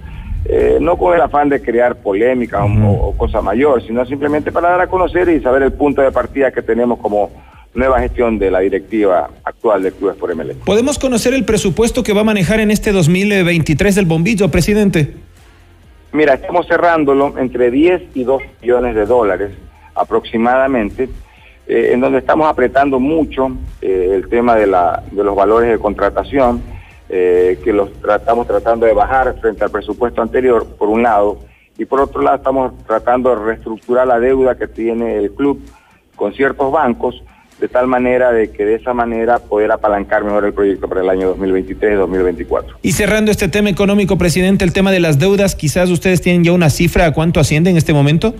eh, 0.48 0.78
no 0.80 0.96
con 0.96 1.12
el 1.12 1.20
afán 1.20 1.48
de 1.48 1.60
crear 1.60 1.96
polémica 1.96 2.64
o, 2.64 3.12
cosa 3.16 3.40
mayor, 3.40 3.82
sino 3.82 4.04
simplemente 4.06 4.52
para 4.52 4.70
dar 4.70 4.80
a 4.82 4.86
conocer 4.86 5.28
y 5.28 5.40
saber 5.40 5.62
el 5.62 5.72
punto 5.72 6.02
de 6.02 6.12
partida 6.12 6.52
que 6.52 6.62
tenemos 6.62 7.00
como 7.00 7.30
nueva 7.76 8.00
gestión 8.00 8.38
de 8.38 8.50
la 8.50 8.60
directiva 8.60 9.30
actual 9.44 9.82
de 9.82 9.92
Clubes 9.92 10.16
por 10.16 10.34
ML. 10.34 10.54
¿Podemos 10.64 10.98
conocer 10.98 11.34
el 11.34 11.44
presupuesto 11.44 12.02
que 12.02 12.12
va 12.12 12.22
a 12.22 12.24
manejar 12.24 12.58
en 12.60 12.70
este 12.70 12.90
2023 12.90 13.94
del 13.94 14.06
bombillo, 14.06 14.50
presidente? 14.50 15.14
Mira, 16.12 16.34
estamos 16.34 16.66
cerrándolo 16.66 17.38
entre 17.38 17.70
10 17.70 18.02
y 18.14 18.24
2 18.24 18.42
millones 18.62 18.94
de 18.94 19.04
dólares 19.04 19.50
aproximadamente, 19.94 21.08
eh, 21.66 21.90
en 21.92 22.00
donde 22.00 22.18
estamos 22.18 22.48
apretando 22.48 22.98
mucho 22.98 23.50
eh, 23.82 24.12
el 24.14 24.28
tema 24.28 24.56
de, 24.56 24.66
la, 24.66 25.02
de 25.10 25.22
los 25.22 25.36
valores 25.36 25.70
de 25.70 25.78
contratación 25.78 26.62
eh, 27.08 27.58
que 27.62 27.72
los 27.72 27.90
estamos 27.90 28.46
tratando 28.46 28.86
de 28.86 28.92
bajar 28.92 29.38
frente 29.40 29.62
al 29.62 29.70
presupuesto 29.70 30.22
anterior, 30.22 30.66
por 30.76 30.88
un 30.88 31.02
lado, 31.02 31.38
y 31.78 31.84
por 31.84 32.00
otro 32.00 32.22
lado 32.22 32.36
estamos 32.36 32.72
tratando 32.86 33.30
de 33.30 33.44
reestructurar 33.44 34.06
la 34.06 34.18
deuda 34.18 34.56
que 34.56 34.66
tiene 34.66 35.16
el 35.16 35.30
club 35.32 35.60
con 36.16 36.32
ciertos 36.32 36.72
bancos, 36.72 37.22
de 37.60 37.68
tal 37.68 37.86
manera 37.86 38.32
de 38.32 38.50
que 38.50 38.64
de 38.64 38.74
esa 38.74 38.92
manera 38.92 39.38
poder 39.38 39.72
apalancar 39.72 40.24
mejor 40.24 40.44
el 40.44 40.52
proyecto 40.52 40.88
para 40.88 41.00
el 41.00 41.08
año 41.08 41.34
2023-2024. 41.36 42.76
Y 42.82 42.92
cerrando 42.92 43.30
este 43.30 43.48
tema 43.48 43.70
económico, 43.70 44.18
presidente, 44.18 44.64
el 44.64 44.72
tema 44.72 44.92
de 44.92 45.00
las 45.00 45.18
deudas, 45.18 45.54
quizás 45.54 45.90
ustedes 45.90 46.20
tienen 46.20 46.44
ya 46.44 46.52
una 46.52 46.68
cifra 46.68 47.06
a 47.06 47.12
cuánto 47.12 47.40
asciende 47.40 47.70
en 47.70 47.76
este 47.76 47.94
momento. 47.94 48.34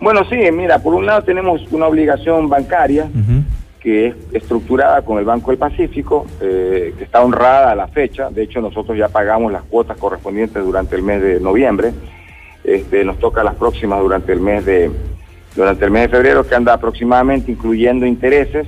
Bueno, 0.00 0.28
sí, 0.28 0.36
mira, 0.52 0.80
por 0.80 0.94
un 0.94 1.06
lado 1.06 1.22
tenemos 1.22 1.62
una 1.70 1.86
obligación 1.86 2.48
bancaria 2.48 3.08
que 3.80 4.08
es 4.08 4.14
estructurada 4.32 5.02
con 5.02 5.18
el 5.18 5.24
Banco 5.24 5.52
del 5.52 5.58
Pacífico, 5.58 6.26
eh, 6.40 6.92
que 6.98 7.04
está 7.04 7.22
honrada 7.22 7.70
a 7.70 7.74
la 7.76 7.86
fecha. 7.86 8.30
De 8.30 8.42
hecho, 8.42 8.60
nosotros 8.60 8.98
ya 8.98 9.08
pagamos 9.08 9.52
las 9.52 9.62
cuotas 9.62 9.96
correspondientes 9.96 10.62
durante 10.64 10.96
el 10.96 11.02
mes 11.02 11.22
de 11.22 11.38
noviembre. 11.38 11.92
Este, 12.64 13.04
nos 13.04 13.18
toca 13.20 13.44
las 13.44 13.54
próximas 13.54 14.00
durante 14.00 14.32
el 14.32 14.40
mes 14.40 14.66
de 14.66 14.90
durante 15.56 15.84
el 15.84 15.90
mes 15.90 16.02
de 16.02 16.08
febrero, 16.08 16.46
que 16.46 16.54
anda 16.54 16.74
aproximadamente 16.74 17.50
incluyendo 17.50 18.06
intereses 18.06 18.66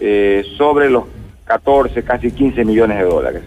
eh, 0.00 0.44
sobre 0.58 0.90
los 0.90 1.04
14, 1.44 2.02
casi 2.02 2.32
15 2.32 2.64
millones 2.64 2.98
de 2.98 3.04
dólares. 3.04 3.42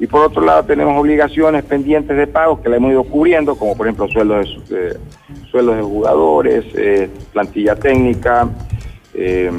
Y 0.00 0.06
por 0.06 0.22
otro 0.22 0.42
lado 0.42 0.64
tenemos 0.64 0.98
obligaciones 0.98 1.62
pendientes 1.64 2.16
de 2.16 2.26
pagos 2.26 2.60
que 2.60 2.68
la 2.68 2.76
hemos 2.76 2.90
ido 2.90 3.04
cubriendo, 3.04 3.54
como 3.54 3.76
por 3.76 3.86
ejemplo 3.86 4.08
sueldos 4.08 4.68
de, 4.68 4.96
sueldos 5.50 5.76
de 5.76 5.82
jugadores, 5.82 6.64
eh, 6.74 7.08
plantilla 7.32 7.76
técnica, 7.76 8.48
eh, 9.14 9.52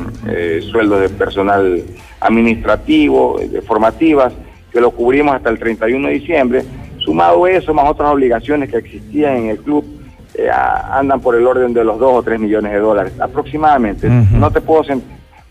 sueldos 0.69 1.01
de 1.01 1.10
personal 1.10 1.81
administrativo, 2.19 3.39
de 3.39 3.62
formativas, 3.62 4.34
que 4.74 4.81
lo 4.81 4.91
cubrimos 4.91 5.36
hasta 5.36 5.50
el 5.50 5.60
31 5.60 6.07
de 6.10 6.13
diciembre. 6.15 6.63
Sumado 6.98 7.48
eso, 7.48 7.74
más 7.74 7.89
otras 7.89 8.12
obligaciones 8.12 8.69
que 8.69 8.77
existían 8.77 9.38
en 9.38 9.50
el 9.51 9.60
club, 9.60 9.86
eh, 10.37 10.49
andan 10.49 11.21
por 11.21 11.35
el 11.35 11.45
orden 11.45 11.73
de 11.73 11.83
los 11.83 11.99
2 11.99 12.13
o 12.13 12.23
3 12.23 12.39
millones 12.39 12.71
de 12.71 12.79
dólares, 12.79 13.13
aproximadamente. 13.19 14.09
No 14.09 14.51
te 14.51 14.61
puedo 14.61 14.83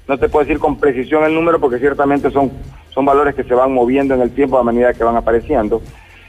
no 0.07 0.19
te 0.19 0.29
puedo 0.29 0.45
decir 0.45 0.59
con 0.59 0.79
precisión 0.79 1.25
el 1.25 1.35
número 1.35 1.59
porque 1.59 1.79
ciertamente 1.79 2.31
son, 2.31 2.53
son 2.91 3.07
valores 3.07 3.35
que 3.35 3.45
se 3.45 3.55
van 3.55 3.73
moviendo 3.73 4.15
en 4.15 4.21
el 4.21 4.31
tiempo 4.31 4.59
a 4.59 4.65
medida 4.65 4.93
que 4.93 5.03
van 5.03 5.17
apareciendo. 5.17 5.81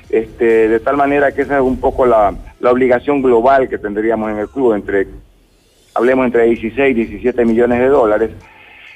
Este, 0.09 0.69
de 0.69 0.79
tal 0.79 0.95
manera 0.95 1.33
que 1.33 1.41
esa 1.41 1.57
es 1.57 1.62
un 1.62 1.77
poco 1.77 2.05
la, 2.05 2.33
la 2.59 2.71
obligación 2.71 3.21
global 3.21 3.67
que 3.67 3.77
tendríamos 3.77 4.31
en 4.31 4.38
el 4.38 4.47
club 4.47 4.74
entre 4.74 5.07
hablemos 5.95 6.25
entre 6.25 6.43
16 6.43 6.91
y 6.91 7.05
17 7.05 7.45
millones 7.45 7.79
de 7.79 7.88
dólares. 7.88 8.31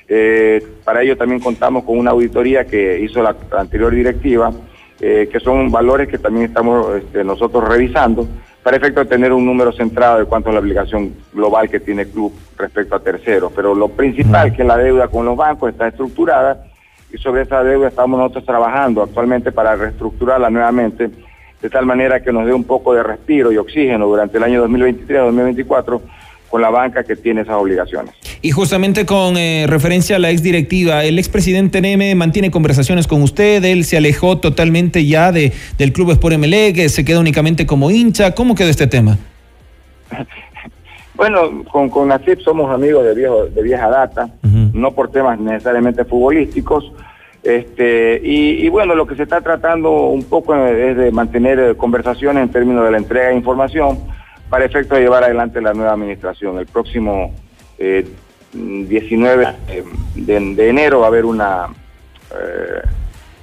Eh, 0.07 0.61
para 0.83 1.01
ello 1.01 1.17
también 1.17 1.39
contamos 1.39 1.83
con 1.83 1.97
una 1.97 2.11
auditoría 2.11 2.65
que 2.65 2.99
hizo 2.99 3.23
la 3.23 3.35
anterior 3.57 3.93
directiva, 3.93 4.51
eh, 4.99 5.29
que 5.31 5.39
son 5.39 5.71
valores 5.71 6.07
que 6.07 6.17
también 6.17 6.45
estamos 6.45 6.95
este, 6.97 7.23
nosotros 7.23 7.67
revisando, 7.67 8.27
para 8.63 8.77
efecto 8.77 8.99
de 8.99 9.05
tener 9.05 9.31
un 9.31 9.45
número 9.45 9.71
centrado 9.71 10.19
de 10.19 10.25
cuánto 10.25 10.49
es 10.49 10.53
la 10.53 10.59
obligación 10.59 11.13
global 11.33 11.69
que 11.69 11.79
tiene 11.79 12.03
el 12.03 12.09
club 12.09 12.33
respecto 12.57 12.95
a 12.95 12.99
terceros. 12.99 13.51
Pero 13.55 13.73
lo 13.73 13.89
principal, 13.89 14.55
que 14.55 14.63
la 14.63 14.77
deuda 14.77 15.07
con 15.07 15.25
los 15.25 15.37
bancos, 15.37 15.71
está 15.71 15.87
estructurada 15.87 16.65
y 17.11 17.17
sobre 17.17 17.43
esa 17.43 17.63
deuda 17.63 17.87
estamos 17.87 18.19
nosotros 18.19 18.45
trabajando 18.45 19.01
actualmente 19.01 19.51
para 19.51 19.75
reestructurarla 19.75 20.49
nuevamente, 20.49 21.09
de 21.61 21.69
tal 21.69 21.85
manera 21.85 22.21
que 22.21 22.31
nos 22.31 22.45
dé 22.45 22.53
un 22.53 22.63
poco 22.63 22.93
de 22.93 23.03
respiro 23.03 23.51
y 23.51 23.57
oxígeno 23.57 24.07
durante 24.07 24.37
el 24.37 24.43
año 24.43 24.65
2023-2024 24.67 26.01
con 26.49 26.61
la 26.61 26.69
banca 26.69 27.03
que 27.03 27.15
tiene 27.15 27.41
esas 27.41 27.55
obligaciones. 27.55 28.15
Y 28.41 28.51
justamente 28.51 29.05
con 29.05 29.36
eh, 29.36 29.65
referencia 29.67 30.15
a 30.15 30.19
la 30.19 30.31
ex 30.31 30.41
directiva, 30.41 31.03
el 31.03 31.19
expresidente 31.19 31.81
Neme 31.81 32.15
mantiene 32.15 32.51
conversaciones 32.51 33.05
con 33.05 33.22
usted, 33.22 33.63
él 33.65 33.84
se 33.84 33.98
alejó 33.98 34.38
totalmente 34.38 35.05
ya 35.05 35.34
de, 35.34 35.51
del 35.77 35.91
club 35.91 36.12
Sport 36.12 36.38
MLE, 36.38 36.88
se 36.88 37.03
queda 37.03 37.19
únicamente 37.19 37.65
como 37.65 37.91
hincha. 37.91 38.34
¿Cómo 38.34 38.55
quedó 38.55 38.69
este 38.69 38.88
tema? 38.88 39.17
bueno, 41.15 41.65
con, 41.65 41.89
con 41.89 42.10
somos 42.41 42.74
amigos 42.74 43.03
de, 43.03 43.13
viejo, 43.13 43.46
de 43.46 43.62
vieja 43.62 43.89
data, 43.89 44.29
no 44.41 44.91
por 44.93 45.12
temas 45.12 45.38
necesariamente 45.38 46.05
futbolísticos. 46.05 46.93
Este, 47.43 48.22
y, 48.24 48.65
y, 48.65 48.69
bueno, 48.69 48.96
lo 48.96 49.05
que 49.05 49.15
se 49.15 49.24
está 49.24 49.41
tratando 49.41 49.91
un 49.91 50.24
poco 50.24 50.55
es 50.55 50.96
de 50.96 51.12
mantener 51.12 51.75
conversaciones 51.75 52.43
en 52.43 52.50
términos 52.50 52.86
de 52.86 52.91
la 52.91 52.98
entrega 52.98 53.29
de 53.29 53.36
información 53.36 54.00
para 54.50 54.63
efecto 54.63 54.96
de 54.96 55.01
llevar 55.01 55.25
adelante 55.25 55.62
la 55.62 55.74
nueva 55.74 55.91
administración. 55.91 56.58
El 56.58 56.67
próximo 56.67 57.34
19 58.53 59.48
eh, 59.68 59.84
de, 60.15 60.70
enero 60.70 61.00
va 61.00 61.06
a 61.06 61.10
haber 61.10 61.25
una, 61.25 61.68
eh, 62.32 62.82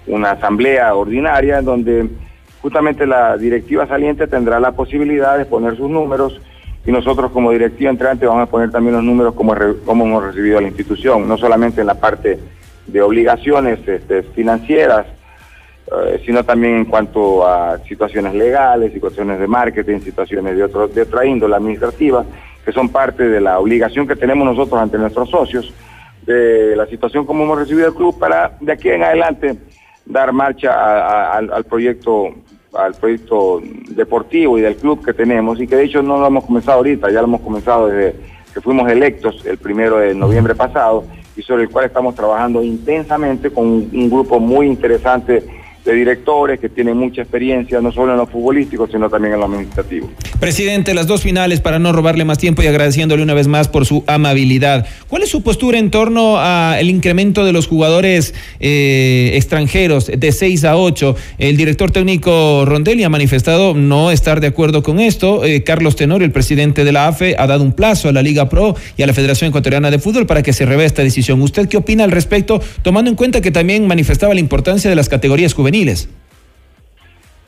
una 0.07 0.33
asamblea 0.33 0.95
ordinaria 0.95 1.59
en 1.59 1.65
donde 1.65 2.09
justamente 2.61 3.07
la 3.07 3.37
directiva 3.37 3.87
saliente 3.87 4.27
tendrá 4.27 4.59
la 4.59 4.73
posibilidad 4.73 5.39
de 5.39 5.45
poner 5.45 5.77
sus 5.77 5.89
números 5.89 6.41
y 6.85 6.93
nosotros 6.93 7.31
como 7.33 7.53
directiva 7.53 7.91
entrante 7.91 8.27
vamos 8.27 8.45
a 8.45 8.51
poner 8.51 8.71
también 8.71 8.95
los 8.95 9.05
números 9.05 9.35
como, 9.35 9.55
como 9.85 10.05
hemos 10.05 10.25
recibido 10.25 10.59
a 10.59 10.61
la 10.61 10.69
institución, 10.69 11.29
no 11.29 11.37
solamente 11.37 11.81
en 11.81 11.89
la 11.89 11.95
parte 11.95 12.39
de 12.87 13.03
obligaciones 13.03 13.87
este, 13.87 14.23
financieras, 14.23 15.07
eh, 15.87 16.23
sino 16.25 16.45
también 16.45 16.77
en 16.77 16.85
cuanto 16.85 17.47
a 17.47 17.79
situaciones 17.87 18.35
legales, 18.35 18.93
situaciones 18.93 19.39
de 19.39 19.47
marketing, 19.47 20.01
situaciones 20.01 20.57
de, 20.57 20.65
otro, 20.65 20.89
de 20.89 21.03
otra 21.03 21.27
índole 21.27 21.57
administrativa, 21.57 22.25
que 22.67 22.73
son 22.73 22.89
parte 22.89 23.29
de 23.29 23.41
la 23.41 23.61
obligación 23.61 24.09
que 24.09 24.17
tenemos 24.17 24.45
nosotros 24.45 24.81
ante 24.81 24.99
nuestros 24.99 25.31
socios, 25.31 25.73
de 26.27 26.75
la 26.75 26.87
situación 26.87 27.25
como 27.25 27.45
hemos 27.45 27.61
recibido 27.61 27.87
el 27.87 27.95
club, 27.95 28.19
para 28.19 28.59
de 28.61 28.73
aquí 28.73 28.89
en 28.89 29.05
adelante 29.05 29.57
dar 30.05 30.33
marcha 30.33 31.33
al 31.33 31.65
proyecto 31.65 32.35
al 32.75 32.95
proyecto 32.95 33.63
deportivo 33.89 34.59
y 34.59 34.63
del 34.63 34.77
club 34.77 35.05
que 35.05 35.15
tenemos 35.15 35.61
y 35.61 35.67
que 35.67 35.77
de 35.77 35.85
hecho 35.85 36.03
no 36.03 36.19
lo 36.19 36.27
hemos 36.27 36.45
comenzado 36.45 36.79
ahorita, 36.79 37.11
ya 37.11 37.21
lo 37.21 37.29
hemos 37.29 37.41
comenzado 37.41 37.89
desde 37.89 38.17
que 38.53 38.61
fuimos 38.61 38.91
electos 38.91 39.47
el 39.47 39.59
primero 39.59 39.99
de 39.99 40.15
noviembre 40.15 40.55
pasado 40.55 41.05
y 41.37 41.43
sobre 41.43 41.63
el 41.63 41.71
cual 41.71 41.87
estamos 41.87 42.15
trabajando 42.15 42.63
intensamente 42.63 43.51
con 43.51 43.67
un 43.67 44.11
grupo 44.11 44.41
muy 44.41 44.67
interesante 44.67 45.43
de 45.85 45.93
directores 45.93 46.59
que 46.59 46.69
tienen 46.69 46.97
mucha 46.97 47.23
experiencia, 47.23 47.81
no 47.81 47.93
solo 47.93 48.13
en 48.13 48.19
lo 48.19 48.27
futbolístico, 48.27 48.89
sino 48.89 49.09
también 49.09 49.35
en 49.35 49.41
lo 49.41 49.47
administrativo. 49.47 50.09
Presidente, 50.41 50.93
las 50.93 51.07
dos 51.07 51.23
finales, 51.23 51.61
para 51.61 51.79
no 51.79 51.93
robarle 51.93 52.27
más 52.27 52.37
tiempo 52.37 52.63
y 52.63 52.67
agradeciéndole 52.67 53.23
una 53.23 53.33
vez 53.33 53.49
más 53.49 53.69
por 53.69 53.87
su 53.87 54.05
amabilidad. 54.07 54.87
¿Cuál 55.09 55.23
es 55.23 55.31
su 55.31 55.43
postura 55.43 55.79
en 55.79 55.91
torno 55.91 56.39
al 56.39 56.91
incremento 56.91 57.43
de 57.47 57.53
los 57.53 57.67
jugadores 57.67 58.35
eh, 58.61 59.31
extranjeros 59.35 60.11
de 60.15 60.33
6 60.33 60.65
a 60.65 60.77
8? 60.77 61.17
El 61.39 61.57
director 61.57 61.91
técnico 61.91 62.65
Rondelli 62.67 63.03
ha 63.05 63.09
manifestado 63.09 63.73
no 63.73 64.11
estar 64.11 64.41
de 64.41 64.49
acuerdo 64.49 64.83
con 64.83 65.01
esto. 65.01 65.43
Eh, 65.43 65.63
Carlos 65.63 65.97
Tenorio, 65.97 66.27
el 66.27 66.33
presidente 66.33 66.85
de 66.85 66.93
la 66.93 67.09
AFE, 67.09 67.35
ha 67.39 67.47
dado 67.47 67.65
un 67.65 67.73
plazo 67.73 68.11
a 68.11 68.13
la 68.13 68.21
Liga 68.21 68.51
Pro 68.51 68.77
y 68.99 69.03
a 69.03 69.07
la 69.07 69.15
Federación 69.15 69.49
Ecuatoriana 69.49 69.91
de 69.91 69.99
Fútbol 69.99 70.27
para 70.27 70.43
que 70.43 70.53
se 70.53 70.67
revea 70.67 70.87
esta 70.87 71.03
decisión. 71.03 71.41
¿Usted 71.41 71.67
qué 71.67 71.79
opina 71.79 72.05
al 72.05 72.11
respecto, 72.11 72.61
tomando 72.83 73.11
en 73.11 73.17
cuenta 73.17 73.41
que 73.41 73.51
también 73.51 73.87
manifestaba 73.87 74.35
la 74.35 74.41
importancia 74.41 74.91
de 74.91 74.97
las 74.97 75.09
categorías 75.09 75.55
juveniles? 75.55 76.11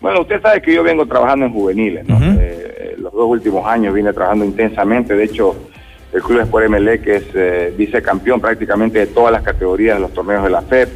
Bueno, 0.00 0.20
usted 0.20 0.40
sabe 0.40 0.62
que 0.62 0.74
yo 0.74 0.82
vengo 0.82 1.06
trabajando 1.06 1.46
en 1.46 1.52
juveniles, 1.52 2.06
¿no? 2.06 2.18
Eh, 2.40 2.67
eh, 2.80 2.94
los 2.96 3.12
dos 3.12 3.26
últimos 3.26 3.66
años 3.66 3.92
viene 3.92 4.12
trabajando 4.12 4.44
intensamente. 4.44 5.16
De 5.16 5.24
hecho, 5.24 5.56
el 6.12 6.22
Club 6.22 6.42
Sport 6.42 6.68
MLE, 6.68 7.00
que 7.00 7.16
es 7.16 7.24
eh, 7.34 7.74
vicecampeón 7.76 8.40
prácticamente 8.40 9.00
de 9.00 9.08
todas 9.08 9.32
las 9.32 9.42
categorías 9.42 9.96
de 9.96 10.00
los 10.00 10.12
torneos 10.12 10.44
de 10.44 10.50
la 10.50 10.62
FEP 10.62 10.88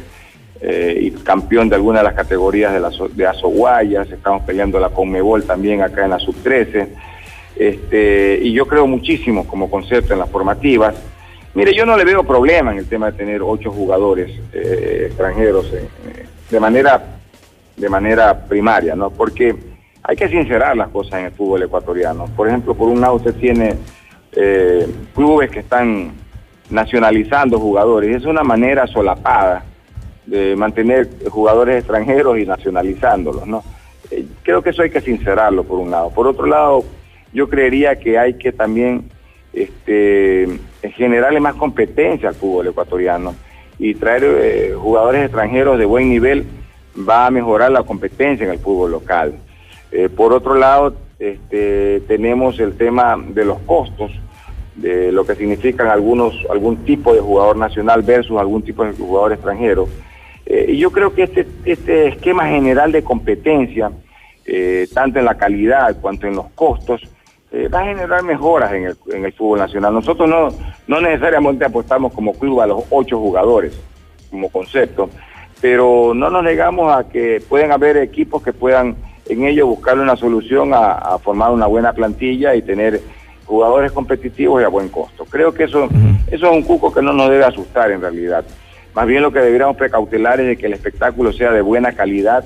eh, 0.61 0.97
y 1.01 1.11
campeón 1.11 1.67
de 1.67 1.75
algunas 1.75 2.01
de 2.01 2.05
las 2.05 2.13
categorías 2.13 2.71
de, 2.71 2.79
la, 2.79 2.89
de 3.13 3.27
Azoguayas. 3.27 4.09
Estamos 4.09 4.43
peleando 4.43 4.79
la 4.79 4.89
Conmebol 4.91 5.43
también 5.43 5.81
acá 5.81 6.05
en 6.05 6.11
la 6.11 6.19
sub-13. 6.19 6.87
Este, 7.57 8.39
y 8.41 8.53
yo 8.53 8.65
creo 8.65 8.87
muchísimo 8.87 9.45
como 9.45 9.69
concepto 9.69 10.13
en 10.13 10.19
las 10.19 10.29
formativas. 10.29 10.95
Mire, 11.53 11.73
yo 11.75 11.85
no 11.85 11.97
le 11.97 12.05
veo 12.05 12.23
problema 12.23 12.71
en 12.71 12.77
el 12.77 12.87
tema 12.87 13.11
de 13.11 13.17
tener 13.17 13.41
ocho 13.43 13.71
jugadores 13.71 14.31
extranjeros 14.53 15.69
de 16.49 16.59
manera 16.59 17.19
de 17.75 17.89
manera 17.89 18.47
primaria, 18.47 18.95
¿no? 18.95 19.09
Porque 19.09 19.72
hay 20.03 20.15
que 20.15 20.27
sincerar 20.27 20.75
las 20.75 20.89
cosas 20.89 21.19
en 21.19 21.25
el 21.27 21.31
fútbol 21.31 21.63
ecuatoriano. 21.63 22.25
Por 22.35 22.47
ejemplo, 22.47 22.75
por 22.75 22.89
un 22.89 22.99
lado 22.99 23.15
usted 23.15 23.33
tiene 23.35 23.75
eh, 24.33 24.87
clubes 25.15 25.49
que 25.49 25.59
están 25.59 26.11
nacionalizando 26.69 27.57
jugadores. 27.59 28.17
Es 28.17 28.25
una 28.25 28.43
manera 28.43 28.85
solapada 28.85 29.63
de 30.25 30.55
mantener 30.55 31.09
jugadores 31.29 31.77
extranjeros 31.77 32.37
y 32.37 32.45
nacionalizándolos, 32.45 33.47
¿no? 33.47 33.63
Eh, 34.11 34.25
creo 34.43 34.61
que 34.61 34.71
eso 34.71 34.81
hay 34.81 34.89
que 34.89 35.01
sincerarlo 35.01 35.63
por 35.63 35.79
un 35.79 35.91
lado. 35.91 36.09
Por 36.09 36.27
otro 36.27 36.45
lado, 36.47 36.83
yo 37.33 37.47
creería 37.49 37.97
que 37.97 38.17
hay 38.17 38.33
que 38.35 38.51
también 38.51 39.09
este, 39.53 40.47
generarle 40.95 41.39
más 41.39 41.55
competencia 41.55 42.29
al 42.29 42.35
fútbol 42.35 42.67
ecuatoriano 42.67 43.35
y 43.79 43.95
traer 43.95 44.23
eh, 44.25 44.73
jugadores 44.75 45.23
extranjeros 45.23 45.77
de 45.77 45.85
buen 45.85 46.09
nivel 46.09 46.45
va 47.07 47.25
a 47.25 47.31
mejorar 47.31 47.71
la 47.71 47.83
competencia 47.83 48.45
en 48.45 48.51
el 48.51 48.59
fútbol 48.59 48.91
local. 48.91 49.33
Eh, 49.95 50.09
por 50.09 50.33
otro 50.33 50.55
lado, 50.55 50.95
este, 51.19 52.01
tenemos 52.07 52.59
el 52.59 52.75
tema 52.75 53.15
de 53.15 53.45
los 53.45 53.59
costos, 53.59 54.11
de 54.73 55.11
lo 55.11 55.23
que 55.23 55.35
significan 55.35 55.87
algunos, 55.87 56.33
algún 56.49 56.77
tipo 56.77 57.13
de 57.13 57.19
jugador 57.19 57.57
nacional 57.57 58.01
versus 58.01 58.39
algún 58.39 58.63
tipo 58.63 58.83
de 58.83 58.93
jugador 58.93 59.33
extranjero. 59.33 59.87
Eh, 60.47 60.65
y 60.69 60.77
yo 60.79 60.91
creo 60.91 61.13
que 61.13 61.23
este, 61.23 61.45
este 61.63 62.07
esquema 62.07 62.47
general 62.47 62.91
de 62.91 63.03
competencia, 63.03 63.91
eh, 64.45 64.87
tanto 64.91 65.19
en 65.19 65.25
la 65.25 65.37
calidad 65.37 65.95
cuanto 66.01 66.25
en 66.25 66.35
los 66.35 66.47
costos, 66.55 67.01
va 67.71 67.81
a 67.81 67.85
generar 67.85 68.23
mejoras 68.23 68.73
en 68.73 68.85
el, 68.85 68.97
en 69.13 69.25
el 69.25 69.33
fútbol 69.33 69.59
nacional. 69.59 69.93
Nosotros 69.93 70.27
no, 70.27 70.49
no 70.87 71.01
necesariamente 71.01 71.63
apostamos 71.63 72.11
como 72.11 72.33
club 72.33 72.61
a 72.61 72.65
los 72.65 72.83
ocho 72.89 73.19
jugadores 73.19 73.79
como 74.31 74.49
concepto, 74.49 75.11
pero 75.61 76.13
no 76.15 76.31
nos 76.31 76.43
negamos 76.43 76.91
a 76.91 77.07
que 77.07 77.43
pueden 77.47 77.71
haber 77.71 77.97
equipos 77.97 78.41
que 78.41 78.53
puedan 78.53 78.95
en 79.27 79.45
ello 79.45 79.67
buscarle 79.67 80.03
una 80.03 80.15
solución 80.15 80.71
a, 80.73 81.17
formar 81.19 81.51
una 81.51 81.67
buena 81.67 81.93
plantilla 81.93 82.55
y 82.55 82.61
tener 82.61 83.01
jugadores 83.45 83.91
competitivos 83.91 84.61
y 84.61 84.65
a 84.65 84.69
buen 84.69 84.89
costo. 84.89 85.25
Creo 85.25 85.53
que 85.53 85.65
eso, 85.65 85.89
eso 86.27 86.45
es 86.47 86.51
un 86.51 86.63
cuco 86.63 86.93
que 86.93 87.01
no 87.01 87.13
nos 87.13 87.29
debe 87.29 87.45
asustar 87.45 87.91
en 87.91 88.01
realidad. 88.01 88.43
Más 88.93 89.07
bien 89.07 89.23
lo 89.23 89.31
que 89.31 89.39
deberíamos 89.39 89.75
precautelar 89.75 90.39
es 90.39 90.47
de 90.47 90.57
que 90.57 90.67
el 90.67 90.73
espectáculo 90.73 91.33
sea 91.33 91.51
de 91.51 91.61
buena 91.61 91.93
calidad 91.93 92.45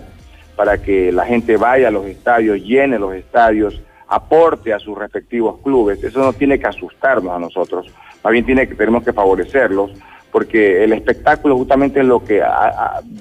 para 0.56 0.82
que 0.82 1.12
la 1.12 1.26
gente 1.26 1.58
vaya 1.58 1.90
a 1.90 1.92
los 1.92 2.06
estadios, 2.06 2.60
llene 2.60 2.98
los 2.98 3.14
estadios, 3.14 3.82
aporte 4.08 4.74
a 4.74 4.80
sus 4.80 4.98
respectivos 4.98 5.60
clubes. 5.62 6.04
Eso 6.04 6.20
no 6.20 6.34
tiene 6.34 6.58
que 6.58 6.68
asustarnos 6.68 7.34
a 7.34 7.40
nosotros, 7.40 7.94
más 8.24 8.34
bien 8.34 8.46
tiene 8.46 8.68
que, 8.68 8.76
tenemos 8.76 9.04
que 9.04 9.14
favorecerlos, 9.14 9.92
porque 10.32 10.84
el 10.84 10.94
espectáculo 10.94 11.56
justamente 11.58 12.00
es 12.00 12.06
lo 12.06 12.24
que 12.24 12.42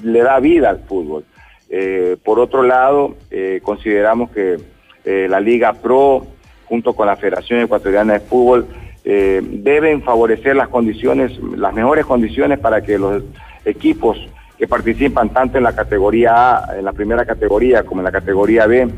le 0.02 0.22
da 0.22 0.40
vida 0.40 0.70
al 0.70 0.80
fútbol. 0.80 1.24
Eh, 1.68 2.16
por 2.24 2.38
otro 2.38 2.62
lado, 2.62 3.16
eh, 3.30 3.60
consideramos 3.62 4.30
que 4.30 4.56
eh, 5.04 5.26
la 5.28 5.40
Liga 5.40 5.72
Pro, 5.72 6.26
junto 6.66 6.94
con 6.94 7.06
la 7.06 7.16
Federación 7.16 7.60
Ecuatoriana 7.60 8.14
de 8.14 8.20
Fútbol, 8.20 8.66
deben 9.08 10.02
favorecer 10.02 10.56
las 10.56 10.66
condiciones, 10.66 11.38
las 11.56 11.72
mejores 11.72 12.04
condiciones 12.04 12.58
para 12.58 12.80
que 12.80 12.98
los 12.98 13.22
equipos 13.64 14.18
que 14.58 14.66
participan 14.66 15.28
tanto 15.28 15.58
en 15.58 15.62
la 15.62 15.76
categoría 15.76 16.56
A, 16.56 16.76
en 16.76 16.84
la 16.84 16.92
primera 16.92 17.24
categoría, 17.24 17.84
como 17.84 18.00
en 18.00 18.06
la 18.06 18.10
categoría 18.10 18.66
B, 18.66 18.88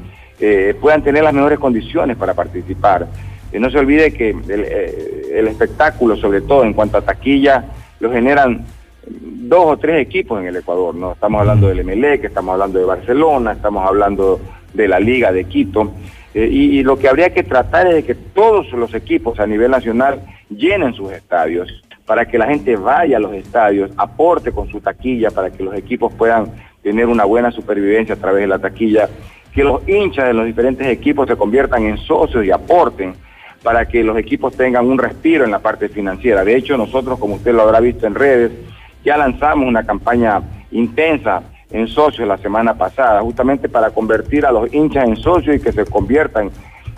puedan 0.80 1.02
tener 1.02 1.22
las 1.22 1.34
mejores 1.34 1.58
condiciones 1.58 2.16
para 2.16 2.32
participar. 2.32 3.06
Y 3.52 3.58
no 3.58 3.68
se 3.68 3.78
olvide 3.78 4.14
que 4.14 4.30
el, 4.30 4.64
el 5.30 5.46
espectáculo, 5.46 6.16
sobre 6.16 6.40
todo 6.40 6.64
en 6.64 6.72
cuanto 6.72 6.96
a 6.96 7.02
taquilla, 7.02 7.66
lo 8.00 8.10
generan 8.10 8.64
dos 9.10 9.64
o 9.66 9.76
tres 9.76 10.00
equipos 10.02 10.40
en 10.40 10.48
el 10.48 10.56
Ecuador, 10.56 10.94
¿no? 10.94 11.12
Estamos 11.12 11.40
hablando 11.40 11.68
del 11.68 11.84
MLE, 11.84 12.20
que 12.20 12.26
estamos 12.26 12.52
hablando 12.52 12.78
de 12.78 12.84
Barcelona, 12.84 13.52
estamos 13.52 13.86
hablando 13.86 14.40
de 14.74 14.88
la 14.88 15.00
Liga 15.00 15.32
de 15.32 15.44
Quito, 15.44 15.92
eh, 16.34 16.48
y, 16.50 16.82
lo 16.82 16.98
que 16.98 17.08
habría 17.08 17.32
que 17.32 17.42
tratar 17.42 17.86
es 17.86 17.94
de 17.94 18.04
que 18.04 18.14
todos 18.14 18.70
los 18.72 18.94
equipos 18.94 19.40
a 19.40 19.46
nivel 19.46 19.70
nacional 19.70 20.20
llenen 20.50 20.92
sus 20.92 21.10
estadios, 21.12 21.82
para 22.04 22.26
que 22.26 22.38
la 22.38 22.46
gente 22.46 22.76
vaya 22.76 23.16
a 23.16 23.20
los 23.20 23.32
estadios, 23.34 23.90
aporte 23.96 24.52
con 24.52 24.68
su 24.68 24.80
taquilla, 24.80 25.30
para 25.30 25.50
que 25.50 25.62
los 25.62 25.74
equipos 25.74 26.12
puedan 26.12 26.52
tener 26.82 27.06
una 27.06 27.24
buena 27.24 27.50
supervivencia 27.50 28.14
a 28.14 28.18
través 28.18 28.42
de 28.42 28.46
la 28.46 28.58
taquilla, 28.58 29.08
que 29.52 29.64
los 29.64 29.86
hinchas 29.88 30.26
de 30.26 30.34
los 30.34 30.46
diferentes 30.46 30.86
equipos 30.86 31.26
se 31.26 31.36
conviertan 31.36 31.84
en 31.84 31.98
socios 31.98 32.44
y 32.44 32.50
aporten 32.50 33.14
para 33.62 33.86
que 33.86 34.04
los 34.04 34.16
equipos 34.16 34.56
tengan 34.56 34.86
un 34.86 34.98
respiro 34.98 35.44
en 35.44 35.50
la 35.50 35.58
parte 35.58 35.88
financiera. 35.88 36.44
De 36.44 36.54
hecho, 36.54 36.76
nosotros, 36.76 37.18
como 37.18 37.34
usted 37.36 37.52
lo 37.52 37.62
habrá 37.62 37.80
visto 37.80 38.06
en 38.06 38.14
redes, 38.14 38.52
ya 39.08 39.16
lanzamos 39.16 39.66
una 39.66 39.84
campaña 39.84 40.42
intensa 40.70 41.42
en 41.70 41.88
socios 41.88 42.28
la 42.28 42.36
semana 42.36 42.74
pasada, 42.74 43.22
justamente 43.22 43.66
para 43.66 43.90
convertir 43.90 44.44
a 44.44 44.52
los 44.52 44.72
hinchas 44.72 45.08
en 45.08 45.16
socios 45.16 45.56
y 45.56 45.60
que 45.60 45.72
se 45.72 45.86
conviertan 45.86 46.50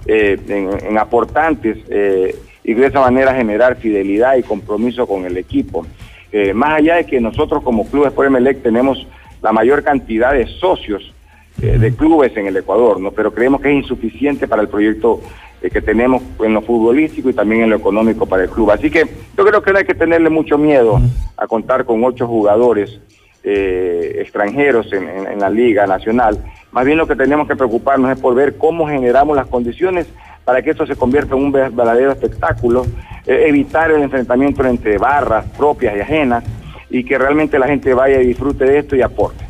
eh, 0.06 0.36
en, 0.48 0.98
aportantes 0.98 1.78
eh, 1.88 2.34
y 2.64 2.74
de 2.74 2.86
esa 2.86 3.00
manera 3.00 3.32
generar 3.32 3.76
fidelidad 3.76 4.36
y 4.36 4.42
compromiso 4.42 5.06
con 5.06 5.24
el 5.24 5.36
equipo. 5.36 5.86
Eh, 6.32 6.52
más 6.52 6.78
allá 6.78 6.96
de 6.96 7.06
que 7.06 7.20
nosotros 7.20 7.62
como 7.62 7.88
Club 7.88 8.06
Sport 8.06 8.26
Emelec 8.26 8.60
tenemos 8.60 9.06
la 9.40 9.52
mayor 9.52 9.84
cantidad 9.84 10.32
de 10.32 10.48
socios 10.48 11.14
de 11.58 11.94
clubes 11.94 12.34
en 12.36 12.46
el 12.46 12.56
Ecuador, 12.56 12.98
¿no? 12.98 13.10
pero 13.10 13.34
creemos 13.34 13.60
que 13.60 13.68
es 13.68 13.74
insuficiente 13.74 14.48
para 14.48 14.62
el 14.62 14.68
proyecto 14.68 15.20
que 15.68 15.82
tenemos 15.82 16.22
en 16.42 16.54
lo 16.54 16.62
futbolístico 16.62 17.28
y 17.28 17.34
también 17.34 17.64
en 17.64 17.70
lo 17.70 17.76
económico 17.76 18.24
para 18.24 18.44
el 18.44 18.50
club. 18.50 18.70
Así 18.70 18.90
que 18.90 19.06
yo 19.36 19.44
creo 19.44 19.62
que 19.62 19.72
no 19.72 19.78
hay 19.78 19.84
que 19.84 19.94
tenerle 19.94 20.30
mucho 20.30 20.56
miedo 20.56 20.98
a 21.36 21.46
contar 21.46 21.84
con 21.84 22.02
ocho 22.02 22.26
jugadores 22.26 22.98
eh, 23.42 24.18
extranjeros 24.20 24.90
en, 24.92 25.38
la 25.38 25.50
Liga 25.50 25.86
Nacional. 25.86 26.38
Más 26.72 26.84
bien 26.84 26.96
lo 26.96 27.06
que 27.06 27.16
tenemos 27.16 27.48
que 27.48 27.56
preocuparnos 27.56 28.10
es 28.12 28.18
por 28.18 28.34
ver 28.34 28.56
cómo 28.56 28.86
generamos 28.86 29.36
las 29.36 29.46
condiciones 29.46 30.06
para 30.44 30.62
que 30.62 30.70
esto 30.70 30.86
se 30.86 30.96
convierta 30.96 31.34
en 31.34 31.44
un 31.44 31.52
verdadero 31.52 32.12
espectáculo, 32.12 32.86
eh, 33.26 33.44
evitar 33.48 33.90
el 33.90 34.02
enfrentamiento 34.02 34.64
entre 34.64 34.98
barras 34.98 35.44
propias 35.56 35.96
y 35.96 36.00
ajenas 36.00 36.44
y 36.90 37.04
que 37.04 37.18
realmente 37.18 37.58
la 37.58 37.66
gente 37.66 37.94
vaya 37.94 38.20
y 38.20 38.26
disfrute 38.26 38.64
de 38.64 38.78
esto 38.78 38.96
y 38.96 39.02
aporte. 39.02 39.49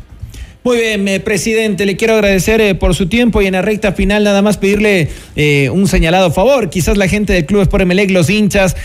Muy 0.63 0.77
bien, 0.77 1.07
eh, 1.07 1.19
presidente, 1.19 1.87
le 1.87 1.97
quiero 1.97 2.13
agradecer 2.13 2.61
eh, 2.61 2.75
por 2.75 2.93
su 2.93 3.09
tiempo 3.09 3.41
y 3.41 3.47
en 3.47 3.53
la 3.53 3.63
recta 3.63 3.93
final 3.93 4.23
nada 4.23 4.43
más 4.43 4.57
pedirle 4.59 5.09
eh, 5.35 5.71
un 5.71 5.87
señalado 5.87 6.29
favor. 6.29 6.69
Quizás 6.69 6.97
la 6.97 7.07
gente 7.07 7.33
del 7.33 7.47
Club 7.47 7.63
Sport 7.63 7.81
Emelec, 7.81 8.11
los 8.11 8.29
hinchas, 8.29 8.75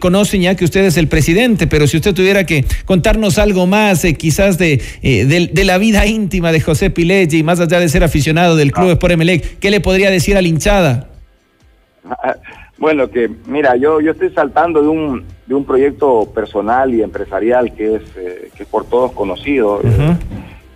conocen 0.00 0.42
ya 0.42 0.54
que 0.54 0.66
usted 0.66 0.84
es 0.84 0.98
el 0.98 1.08
presidente, 1.08 1.66
pero 1.66 1.86
si 1.86 1.96
usted 1.96 2.12
tuviera 2.12 2.44
que 2.44 2.66
contarnos 2.84 3.38
algo 3.38 3.66
más, 3.66 4.04
quizás 4.18 4.58
de, 4.58 4.82
de, 5.02 5.64
la 5.64 5.78
vida 5.78 6.04
íntima 6.04 6.52
de 6.52 6.60
José 6.60 6.90
Pileggi, 6.90 7.42
más 7.42 7.58
allá 7.58 7.80
de 7.80 7.88
ser 7.88 8.04
aficionado 8.04 8.54
del 8.54 8.70
Club 8.70 8.90
ah. 8.90 8.92
Sport 8.92 9.14
Emelec, 9.14 9.58
¿qué 9.60 9.70
le 9.70 9.80
podría 9.80 10.10
decir 10.10 10.36
a 10.36 10.42
la 10.42 10.48
hinchada? 10.48 11.08
Bueno, 12.76 13.08
que 13.08 13.30
mira, 13.46 13.76
yo, 13.76 14.00
yo 14.00 14.10
estoy 14.10 14.30
saltando 14.30 14.82
de 14.82 14.88
un, 14.88 15.24
de 15.46 15.54
un 15.54 15.64
proyecto 15.64 16.28
personal 16.34 16.92
y 16.92 17.02
empresarial 17.02 17.72
que 17.72 17.94
es, 17.94 18.02
que 18.56 18.64
por 18.66 18.84
todos 18.84 19.12
conocido. 19.12 19.80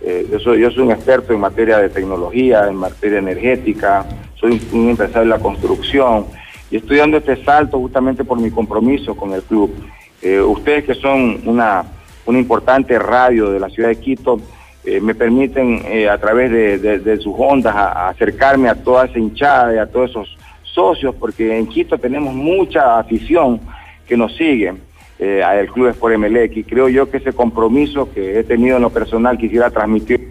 Eh, 0.01 0.27
yo, 0.31 0.39
soy, 0.39 0.61
yo 0.61 0.71
soy 0.71 0.83
un 0.83 0.91
experto 0.91 1.33
en 1.33 1.39
materia 1.39 1.77
de 1.77 1.89
tecnología, 1.89 2.67
en 2.67 2.75
materia 2.75 3.19
energética, 3.19 4.05
soy 4.35 4.61
un, 4.71 4.89
empresario 4.89 5.23
de 5.23 5.37
la 5.37 5.39
construcción 5.39 6.27
y 6.71 6.77
estoy 6.77 6.97
dando 6.97 7.17
este 7.17 7.43
salto 7.43 7.79
justamente 7.79 8.23
por 8.23 8.39
mi 8.39 8.49
compromiso 8.49 9.15
con 9.15 9.33
el 9.33 9.43
club. 9.43 9.73
Eh, 10.21 10.39
ustedes 10.39 10.85
que 10.85 10.93
son 10.93 11.41
una, 11.45 11.83
una 12.25 12.39
importante 12.39 12.97
radio 12.97 13.49
de 13.49 13.59
la 13.59 13.69
ciudad 13.69 13.89
de 13.89 13.99
Quito, 13.99 14.39
eh, 14.85 15.01
me 15.01 15.13
permiten 15.13 15.83
a 16.09 16.17
través 16.17 16.49
de, 16.51 17.17
sus 17.17 17.35
ondas 17.37 17.75
acercarme 17.75 18.69
a 18.69 18.75
toda 18.75 19.05
esa 19.05 19.19
hinchada 19.19 19.75
y 19.75 19.77
a 19.77 19.85
todos 19.85 20.11
esos 20.11 20.37
socios, 20.63 21.13
porque 21.15 21.57
en 21.57 21.67
Quito 21.67 21.97
tenemos 21.97 22.33
mucha 22.33 22.97
afición 22.97 23.59
que 24.07 24.15
nos 24.15 24.35
sigue 24.37 24.73
eh, 25.19 25.43
al 25.43 25.67
Club 25.67 25.89
Sport 25.89 26.15
y 26.55 26.63
creo 26.63 26.87
yo 26.87 27.11
que 27.11 27.17
ese 27.17 27.33
compromiso 27.33 28.11
que 28.11 28.39
he 28.39 28.43
tenido 28.43 28.77
en 28.77 28.83
lo 28.83 28.89
personal 28.89 29.37
quisiera 29.37 29.69
transmitir. 29.69 30.29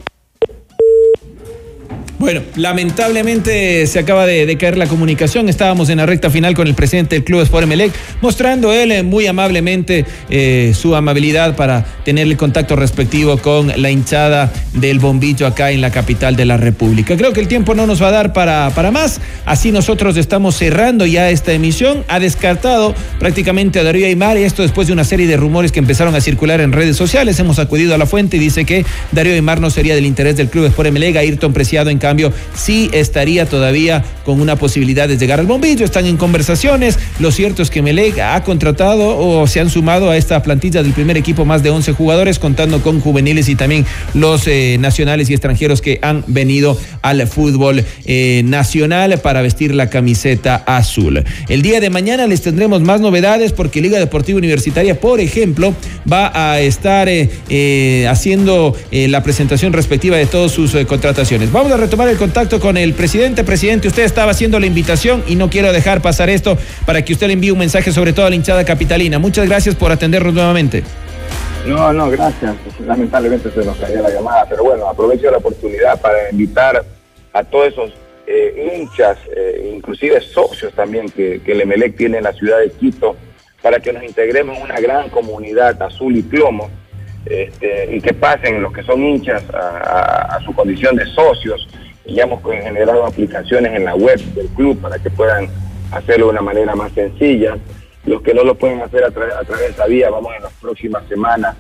Bueno, 2.19 2.41
lamentablemente 2.57 3.87
se 3.87 4.01
acaba 4.01 4.27
de, 4.27 4.57
caer 4.59 4.77
la 4.77 4.89
comunicación. 4.89 5.49
Estábamos 5.49 5.89
en 5.89 5.99
la 5.99 6.07
recta 6.07 6.31
final 6.31 6.53
con 6.55 6.67
el 6.67 6.75
presidente 6.75 7.15
del 7.15 7.25
Club 7.25 7.43
Sport 7.43 7.63
Emelec, 7.63 7.93
mostrando 8.21 8.73
él 8.73 8.91
eh, 8.91 9.05
muy 9.05 9.29
amablemente 9.29 10.05
eh, 10.29 10.73
su 10.75 10.97
amabilidad 10.97 11.55
para 11.55 11.85
tener 12.05 12.27
el 12.27 12.37
contacto 12.37 12.75
respectivo 12.75 13.39
con 13.39 13.69
la 13.81 13.91
hinchada 13.91 14.53
del 14.73 14.99
bombillo 14.99 15.47
acá 15.47 15.71
en 15.71 15.81
la 15.81 15.93
capital 15.93 16.35
de 16.35 16.45
la 16.45 16.57
República. 16.57 17.17
Creo 17.17 17.33
que 17.33 17.39
el 17.39 17.47
tiempo 17.47 17.77
no 17.77 17.87
nos 17.87 18.03
va 18.03 18.09
a 18.09 18.13
dar 18.13 18.33
para, 18.33 18.71
para 18.75 18.91
más. 18.91 19.21
Así 19.47 19.71
nosotros 19.71 20.17
estamos 20.17 20.57
cerrando 20.57 21.07
ya 21.07 21.31
esta 21.31 21.53
emisión. 21.53 22.05
Ha 22.09 22.19
descartado 22.19 22.97
prácticamente 23.21 23.79
a 23.79 23.85
Darío 23.85 24.07
Aymar, 24.07 24.39
y 24.39 24.43
esto 24.43 24.63
después 24.63 24.89
de 24.89 24.93
una 24.93 25.05
serie 25.05 25.29
de 25.29 25.37
rumores 25.37 25.71
que 25.71 25.79
empezaron 25.79 26.17
a 26.17 26.21
circular 26.21 26.61
en 26.61 26.73
redes 26.73 26.97
sociales. 26.97 27.39
Hemos 27.39 27.61
acudido 27.61 27.95
a 27.95 27.99
la 27.99 28.07
fuente 28.07 28.39
y 28.39 28.41
dice 28.41 28.65
que 28.65 28.85
Darío 29.13 29.35
Aymar 29.35 29.61
no 29.61 29.71
sería 29.71 29.95
del 29.95 30.05
interés 30.05 30.37
del 30.37 30.49
Club 30.49 30.65
Sport 30.65 30.89
Emelec. 30.89 31.15
Ayrton 31.15 31.53
Preciado 31.53 31.91
en 31.91 31.99
cambio, 32.09 32.33
sí 32.55 32.89
estaría 32.95 33.45
todavía 33.45 34.03
con 34.25 34.41
una 34.41 34.57
posibilidad 34.57 35.09
de 35.09 35.19
llegar 35.19 35.41
al 35.41 35.47
bombillo. 35.47 35.85
Están 35.85 36.07
en 36.07 36.17
conversaciones. 36.17 36.99
Lo 37.19 37.31
cierto 37.31 37.63
es 37.63 37.69
que 37.69 37.83
Melec 37.83 38.19
ha 38.19 38.43
contratado 38.45 39.19
o 39.19 39.47
se 39.47 39.61
han 39.61 39.69
sumado 39.69 40.11
a 40.11 40.17
esta 40.17 40.43
plantilla 40.43 40.83
del 40.83 40.93
primer 40.93 41.19
equipo 41.19 41.45
más 41.45 41.63
de 41.63 41.69
11 41.69 41.93
jugadores, 41.93 42.39
contando 42.39 42.81
con 42.83 43.01
juveniles 43.01 43.49
y 43.51 43.57
también 43.57 43.85
los 44.15 44.47
eh, 44.47 44.79
nacionales 44.81 45.29
y 45.29 45.35
extranjeros 45.35 45.83
que 45.83 45.99
han 46.01 46.25
venido 46.27 46.79
al 47.03 47.27
fútbol 47.27 47.85
eh, 48.07 48.43
nacional 48.47 49.19
para 49.19 49.43
vestir 49.43 49.75
la 49.75 49.91
camiseta 49.91 50.63
azul. 50.67 51.25
El 51.49 51.61
día 51.61 51.81
de 51.81 51.91
mañana 51.91 52.27
les 52.27 52.41
tendremos 52.41 52.81
más 52.81 53.03
novedades 53.03 53.53
porque 53.53 53.83
Liga 53.83 53.99
Deportiva 53.99 54.39
Universitaria, 54.39 54.99
por 54.99 55.21
ejemplo, 55.21 55.75
va 56.11 56.31
a 56.35 56.61
estar 56.61 57.07
eh, 57.11 58.07
haciendo 58.09 58.75
la 58.91 59.23
presentación 59.23 59.73
respectiva 59.75 60.17
de 60.17 60.27
todas 60.27 60.53
sus 60.53 60.75
contrataciones. 60.87 61.53
Vamos 61.53 61.73
a 61.73 61.77
retomar 61.77 61.98
el 62.07 62.17
contacto 62.17 62.61
con 62.61 62.77
el 62.77 62.95
presidente. 62.95 63.43
Presidente, 63.43 63.89
usted 63.89 64.05
estaba 64.05 64.31
haciendo 64.31 64.61
la 64.61 64.67
invitación 64.67 65.25
y 65.27 65.35
no 65.35 65.51
quiero 65.51 65.73
dejar 65.73 66.01
pasar 66.01 66.31
esto 66.31 66.57
para 66.87 67.03
que 67.03 67.13
usted 67.13 67.27
le 67.27 67.33
envíe 67.33 67.51
un 67.51 67.59
mensaje 67.59 67.91
sobre 67.91 68.13
todo 68.13 68.27
a 68.27 68.31
la 68.31 68.37
hinchada 68.37 68.65
capitalina. 68.65 69.19
Muchas 69.19 69.49
gracias 69.49 69.75
por 69.75 69.91
atendernos 69.91 70.33
nuevamente. 70.33 70.85
No, 71.67 71.93
no, 71.93 72.09
gracias. 72.11 72.55
Lamentablemente 72.87 73.51
se 73.51 73.65
nos 73.65 73.77
cayó 73.79 74.01
la 74.01 74.11
llamada, 74.11 74.47
pero 74.49 74.63
bueno, 74.63 74.87
aprovecho 74.87 75.31
la 75.31 75.39
oportunidad 75.39 76.01
para 76.01 76.31
invitar 76.31 76.85
a 77.33 77.43
todos 77.43 77.69
esos 77.69 77.93
eh, 78.27 78.73
hinchas, 78.77 79.19
eh, 79.37 79.73
inclusive 79.75 80.21
socios 80.21 80.73
también 80.75 81.09
que, 81.09 81.41
que 81.45 81.53
el 81.53 81.63
Emelec 81.63 81.97
tiene 81.97 82.19
en 82.19 82.25
la 82.25 82.33
ciudad 82.33 82.61
de 82.61 82.71
Quito, 82.71 83.17
para 83.61 83.81
que 83.81 83.93
nos 83.93 84.05
integremos 84.05 84.57
en 84.57 84.63
una 84.63 84.79
gran 84.79 85.09
comunidad 85.09 85.83
azul 85.83 86.17
y 86.17 86.23
plomo 86.23 86.71
este, 87.27 87.97
y 87.97 88.01
que 88.01 88.15
pasen 88.15 88.63
los 88.63 88.73
que 88.73 88.85
son 88.85 89.03
hinchas 89.03 89.43
a 89.53 90.39
su 90.45 90.55
condición 90.55 90.95
de 90.95 91.05
socios 91.07 91.69
ya 92.09 92.25
hemos 92.25 92.43
generado 92.43 93.07
aplicaciones 93.07 93.75
en 93.75 93.85
la 93.85 93.95
web 93.95 94.19
del 94.35 94.49
club 94.49 94.81
para 94.81 94.99
que 94.99 95.11
puedan 95.11 95.49
hacerlo 95.93 96.27
de 96.27 96.33
una 96.33 96.43
manera 96.43 96.75
más 96.75 96.93
sencilla. 96.93 97.57
Los 98.05 98.23
que 98.23 98.33
no 98.33 98.45
lo 98.45 98.55
pueden 98.55 98.81
hacer 98.81 99.05
a, 99.05 99.11
través 99.11 99.49
de 99.49 99.67
esa 99.67 99.87
vía, 99.87 100.09
vamos 100.11 100.35
en 100.35 100.43
las 100.43 100.53
próximas 100.55 101.07
semanas 101.09 101.57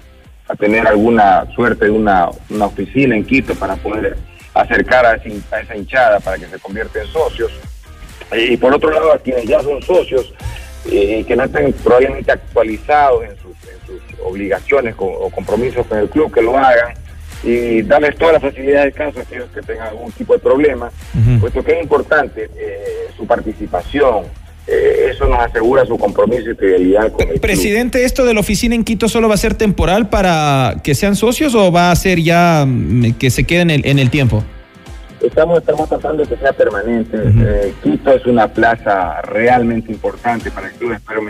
a 0.49 0.55
tener 0.55 0.87
alguna 0.87 1.47
suerte 1.55 1.87
de 1.87 1.91
una, 1.91 2.31
oficina 2.61 3.15
en 3.15 3.25
Quito 3.25 3.55
para 3.55 3.77
poder 3.77 4.17
acercar 4.55 5.05
a, 5.05 5.15
esa 5.15 5.77
hinchada 5.77 6.21
para 6.21 6.39
que 6.39 6.47
se 6.47 6.59
convierta 6.59 7.01
en 7.01 7.07
socios. 7.09 7.53
Y 8.33 8.57
por 8.57 8.75
otro 8.75 8.91
lado, 8.91 9.13
a 9.13 9.19
quienes 9.19 9.45
ya 9.45 9.61
son 9.61 9.83
socios 9.83 10.33
y 10.87 10.97
eh, 10.97 11.25
que 11.27 11.37
no 11.37 11.45
estén 11.45 11.73
probablemente 11.73 12.33
actualizados 12.33 13.25
en 13.25 13.37
sus, 13.37 13.49
obligaciones 14.23 14.95
o 14.99 15.31
compromisos 15.31 15.87
con 15.87 15.99
el 15.99 16.11
club, 16.11 16.31
que 16.31 16.43
lo 16.43 16.57
hagan 16.59 16.93
y 17.42 17.83
darles 17.83 18.16
todas 18.16 18.35
las 18.35 18.42
facilidades 18.42 18.92
de 18.92 18.92
caso 18.92 19.18
a 19.20 19.22
aquellos 19.22 19.51
que 19.51 19.62
tengan 19.62 19.88
algún 19.88 20.11
tipo 20.12 20.33
de 20.33 20.38
problema, 20.38 20.90
puesto 21.40 21.62
que 21.62 21.72
es 21.72 21.83
importante 21.83 22.51
eh, 22.57 23.09
su 23.16 23.27
participación. 23.27 24.24
Eh, 24.66 25.12
eso 25.12 25.27
nos 25.27 25.38
asegura 25.38 25.87
su 25.87 25.96
compromiso 25.96 26.51
y 26.51 26.55
fidelidad 26.55 27.11
con 27.12 27.27
el 27.27 27.40
Presidente, 27.40 28.05
¿esto 28.05 28.27
de 28.27 28.35
la 28.35 28.40
oficina 28.40 28.74
en 28.74 28.85
Quito 28.85 29.09
solo 29.09 29.27
va 29.27 29.35
a 29.35 29.38
ser 29.38 29.55
temporal 29.55 30.11
para 30.11 30.77
que 30.85 30.94
sean 30.94 31.16
socios 31.16 31.55
o 31.55 31.72
va 31.72 31.90
a 31.90 31.96
ser 31.96 32.20
ya 32.20 32.66
mm, 32.66 33.12
que 33.12 33.31
se 33.31 33.44
queden 33.44 33.70
en 33.70 33.98
el, 33.98 34.11
tiempo? 34.11 34.44
Estamos, 35.22 35.61
estamos 35.61 35.88
tratando 35.88 36.22
de 36.22 36.29
que 36.29 36.37
sea 36.37 36.53
permanente. 36.53 37.16
Eh, 37.16 37.72
Quito 37.83 38.12
es 38.12 38.27
una 38.27 38.46
plaza 38.48 39.22
realmente 39.22 39.90
importante 39.90 40.51
para 40.51 40.68
el 40.68 40.74
Club 40.74 40.92
Espero 40.92 41.22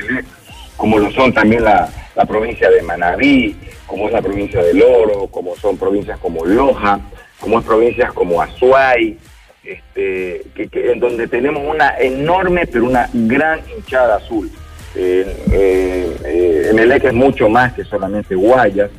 como 0.79 0.99
lo 0.99 1.11
son 1.11 1.35
también 1.35 1.65
la, 1.65 1.91
la 2.17 2.25
provincia 2.25 2.71
de 2.71 2.81
Manabí, 2.81 3.55
como 3.87 4.07
es 4.07 4.13
la 4.15 4.23
provincia 4.23 4.63
de 4.63 4.73
Loro, 4.73 5.27
como 5.27 5.55
son 5.57 5.77
provincias 5.77 6.19
como 6.19 6.47
Loja, 6.47 7.01
como 7.39 7.59
es 7.59 7.67
provincias 7.67 8.13
como 8.15 8.41
Azuay, 8.41 9.19
este, 9.63 10.43
en 10.57 11.01
donde 11.01 11.29
tenemos 11.29 11.63
una 11.67 11.99
enorme 11.99 12.67
pero 12.67 12.87
una 12.87 13.11
gran 13.13 13.61
hinchada 13.77 14.17
azul. 14.17 14.51
Eh, 14.95 15.27
eh, 15.53 16.69
Emelec 16.71 17.05
es 17.05 17.13
mucho 17.13 17.51
más 17.51 17.75
que 17.75 17.85
solamente 17.85 18.35
Guayas, 18.35 18.91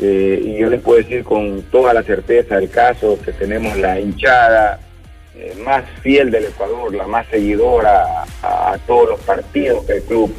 eh, 0.00 0.40
y 0.42 0.58
yo 0.58 0.70
les 0.70 0.80
puedo 0.80 0.98
decir 0.98 1.22
con 1.22 1.62
toda 1.70 1.92
la 1.92 2.02
certeza 2.02 2.56
del 2.56 2.70
caso 2.70 3.18
que 3.24 3.32
tenemos 3.32 3.76
la 3.76 4.00
hinchada 4.00 4.80
eh, 5.36 5.54
más 5.64 5.84
fiel 6.02 6.30
del 6.30 6.44
Ecuador, 6.44 6.94
la 6.94 7.06
más 7.06 7.26
seguidora 7.26 8.24
a, 8.42 8.76
todos 8.86 9.10
los 9.10 9.20
partidos 9.20 9.84
que 9.84 9.94
el 9.94 10.02
club 10.02 10.34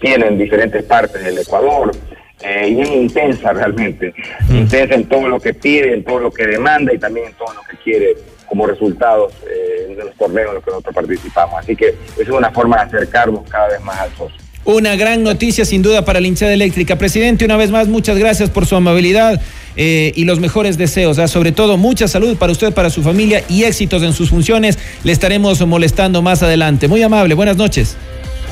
tiene 0.00 0.26
en 0.26 0.38
diferentes 0.38 0.82
partes 0.84 1.22
del 1.22 1.38
Ecuador 1.38 1.92
eh, 2.40 2.68
y 2.68 2.80
es 2.80 2.90
intensa 2.90 3.52
realmente, 3.52 4.14
mm. 4.48 4.56
intensa 4.56 4.94
en 4.94 5.08
todo 5.08 5.28
lo 5.28 5.40
que 5.40 5.54
pide, 5.54 5.92
en 5.92 6.04
todo 6.04 6.20
lo 6.20 6.30
que 6.30 6.46
demanda 6.46 6.92
y 6.94 6.98
también 6.98 7.26
en 7.26 7.32
todo 7.34 7.52
lo 7.54 7.62
que 7.62 7.76
quiere 7.82 8.14
como 8.46 8.66
resultados 8.66 9.32
eh, 9.44 9.94
de 9.94 10.04
los 10.04 10.14
torneos 10.14 10.48
en 10.48 10.54
los 10.54 10.64
que 10.64 10.70
nosotros 10.70 10.94
participamos. 10.94 11.60
Así 11.60 11.76
que 11.76 11.94
es 12.18 12.28
una 12.28 12.50
forma 12.50 12.76
de 12.76 12.82
acercarnos 12.82 13.48
cada 13.48 13.68
vez 13.68 13.80
más 13.82 13.98
al 13.98 14.10
socio. 14.10 14.36
Una 14.64 14.96
gran 14.96 15.22
noticia 15.22 15.64
sin 15.64 15.82
duda 15.82 16.04
para 16.04 16.20
la 16.20 16.26
hinchada 16.26 16.52
eléctrica. 16.52 16.96
Presidente, 16.96 17.44
una 17.44 17.56
vez 17.56 17.70
más, 17.70 17.88
muchas 17.88 18.18
gracias 18.18 18.50
por 18.50 18.66
su 18.66 18.76
amabilidad 18.76 19.40
eh, 19.76 20.12
y 20.14 20.24
los 20.24 20.40
mejores 20.40 20.76
deseos. 20.76 21.18
¿ah? 21.18 21.26
Sobre 21.26 21.52
todo, 21.52 21.76
mucha 21.76 22.06
salud 22.06 22.36
para 22.36 22.52
usted, 22.52 22.72
para 22.72 22.90
su 22.90 23.02
familia 23.02 23.42
y 23.48 23.64
éxitos 23.64 24.02
en 24.02 24.12
sus 24.12 24.30
funciones. 24.30 24.78
Le 25.04 25.12
estaremos 25.12 25.66
molestando 25.66 26.20
más 26.22 26.42
adelante. 26.42 26.86
Muy 26.86 27.02
amable, 27.02 27.34
buenas 27.34 27.56
noches. 27.56 27.96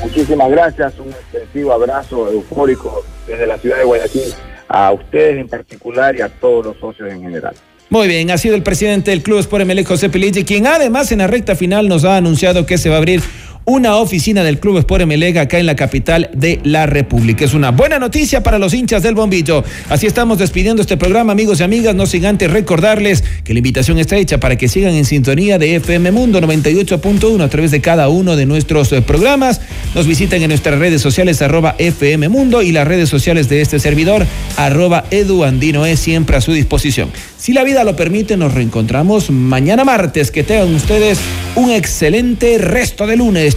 Muchísimas 0.01 0.49
gracias, 0.49 0.93
un 0.99 1.09
extensivo 1.09 1.73
abrazo 1.73 2.31
eufórico 2.31 3.03
desde 3.27 3.47
la 3.47 3.57
ciudad 3.57 3.77
de 3.77 3.83
Guayaquil 3.83 4.33
a 4.67 4.91
ustedes 4.91 5.39
en 5.39 5.47
particular 5.47 6.15
y 6.15 6.21
a 6.21 6.29
todos 6.29 6.65
los 6.67 6.77
socios 6.77 7.11
en 7.11 7.21
general. 7.21 7.55
Muy 7.89 8.07
bien, 8.07 8.29
ha 8.31 8.37
sido 8.37 8.55
el 8.55 8.63
presidente 8.63 9.11
del 9.11 9.23
Club 9.23 9.39
Sport 9.39 9.65
José 9.85 10.09
Pelleggi, 10.09 10.43
quien 10.43 10.67
además 10.67 11.11
en 11.11 11.19
la 11.19 11.27
recta 11.27 11.55
final 11.55 11.87
nos 11.87 12.03
ha 12.03 12.17
anunciado 12.17 12.65
que 12.65 12.77
se 12.77 12.89
va 12.89 12.95
a 12.95 12.97
abrir 12.97 13.21
una 13.69 13.97
oficina 13.97 14.45
del 14.45 14.61
Club 14.61 14.77
Sport 14.77 15.01
Emelega 15.01 15.41
acá 15.41 15.59
en 15.59 15.65
la 15.65 15.75
capital 15.75 16.29
de 16.33 16.61
la 16.63 16.85
República. 16.85 17.43
Es 17.43 17.53
una 17.53 17.71
buena 17.71 17.99
noticia 17.99 18.41
para 18.41 18.59
los 18.59 18.73
hinchas 18.73 19.03
del 19.03 19.13
bombillo. 19.13 19.61
Así 19.89 20.07
estamos 20.07 20.37
despidiendo 20.37 20.81
este 20.81 20.95
programa, 20.95 21.33
amigos 21.33 21.59
y 21.59 21.63
amigas. 21.63 21.93
No 21.93 22.05
sin 22.05 22.25
antes 22.25 22.49
recordarles 22.49 23.25
que 23.43 23.51
la 23.51 23.59
invitación 23.59 23.99
está 23.99 24.15
hecha 24.15 24.39
para 24.39 24.55
que 24.55 24.69
sigan 24.69 24.93
en 24.93 25.03
sintonía 25.03 25.59
de 25.59 25.75
FM 25.75 26.13
Mundo 26.13 26.39
98.1 26.39 27.43
a 27.43 27.49
través 27.49 27.71
de 27.71 27.81
cada 27.81 28.07
uno 28.07 28.37
de 28.37 28.45
nuestros 28.45 28.93
eh, 28.93 29.01
programas. 29.01 29.59
Nos 29.93 30.07
visiten 30.07 30.41
en 30.43 30.47
nuestras 30.47 30.79
redes 30.79 31.01
sociales 31.01 31.41
arroba 31.41 31.75
FM 31.77 32.29
Mundo 32.29 32.61
y 32.61 32.71
las 32.71 32.87
redes 32.87 33.09
sociales 33.09 33.49
de 33.49 33.59
este 33.59 33.79
servidor 33.79 34.25
arroba 34.55 35.03
Edu 35.11 35.43
Andino 35.43 35.85
es 35.85 35.99
siempre 35.99 36.37
a 36.37 36.41
su 36.41 36.53
disposición. 36.53 37.09
Si 37.37 37.51
la 37.51 37.65
vida 37.65 37.83
lo 37.83 37.97
permite, 37.97 38.37
nos 38.37 38.53
reencontramos 38.53 39.29
mañana 39.29 39.83
martes. 39.83 40.31
Que 40.31 40.43
tengan 40.43 40.73
ustedes 40.73 41.19
un 41.55 41.69
excelente 41.71 42.57
resto 42.59 43.05
de 43.05 43.17
lunes. 43.17 43.56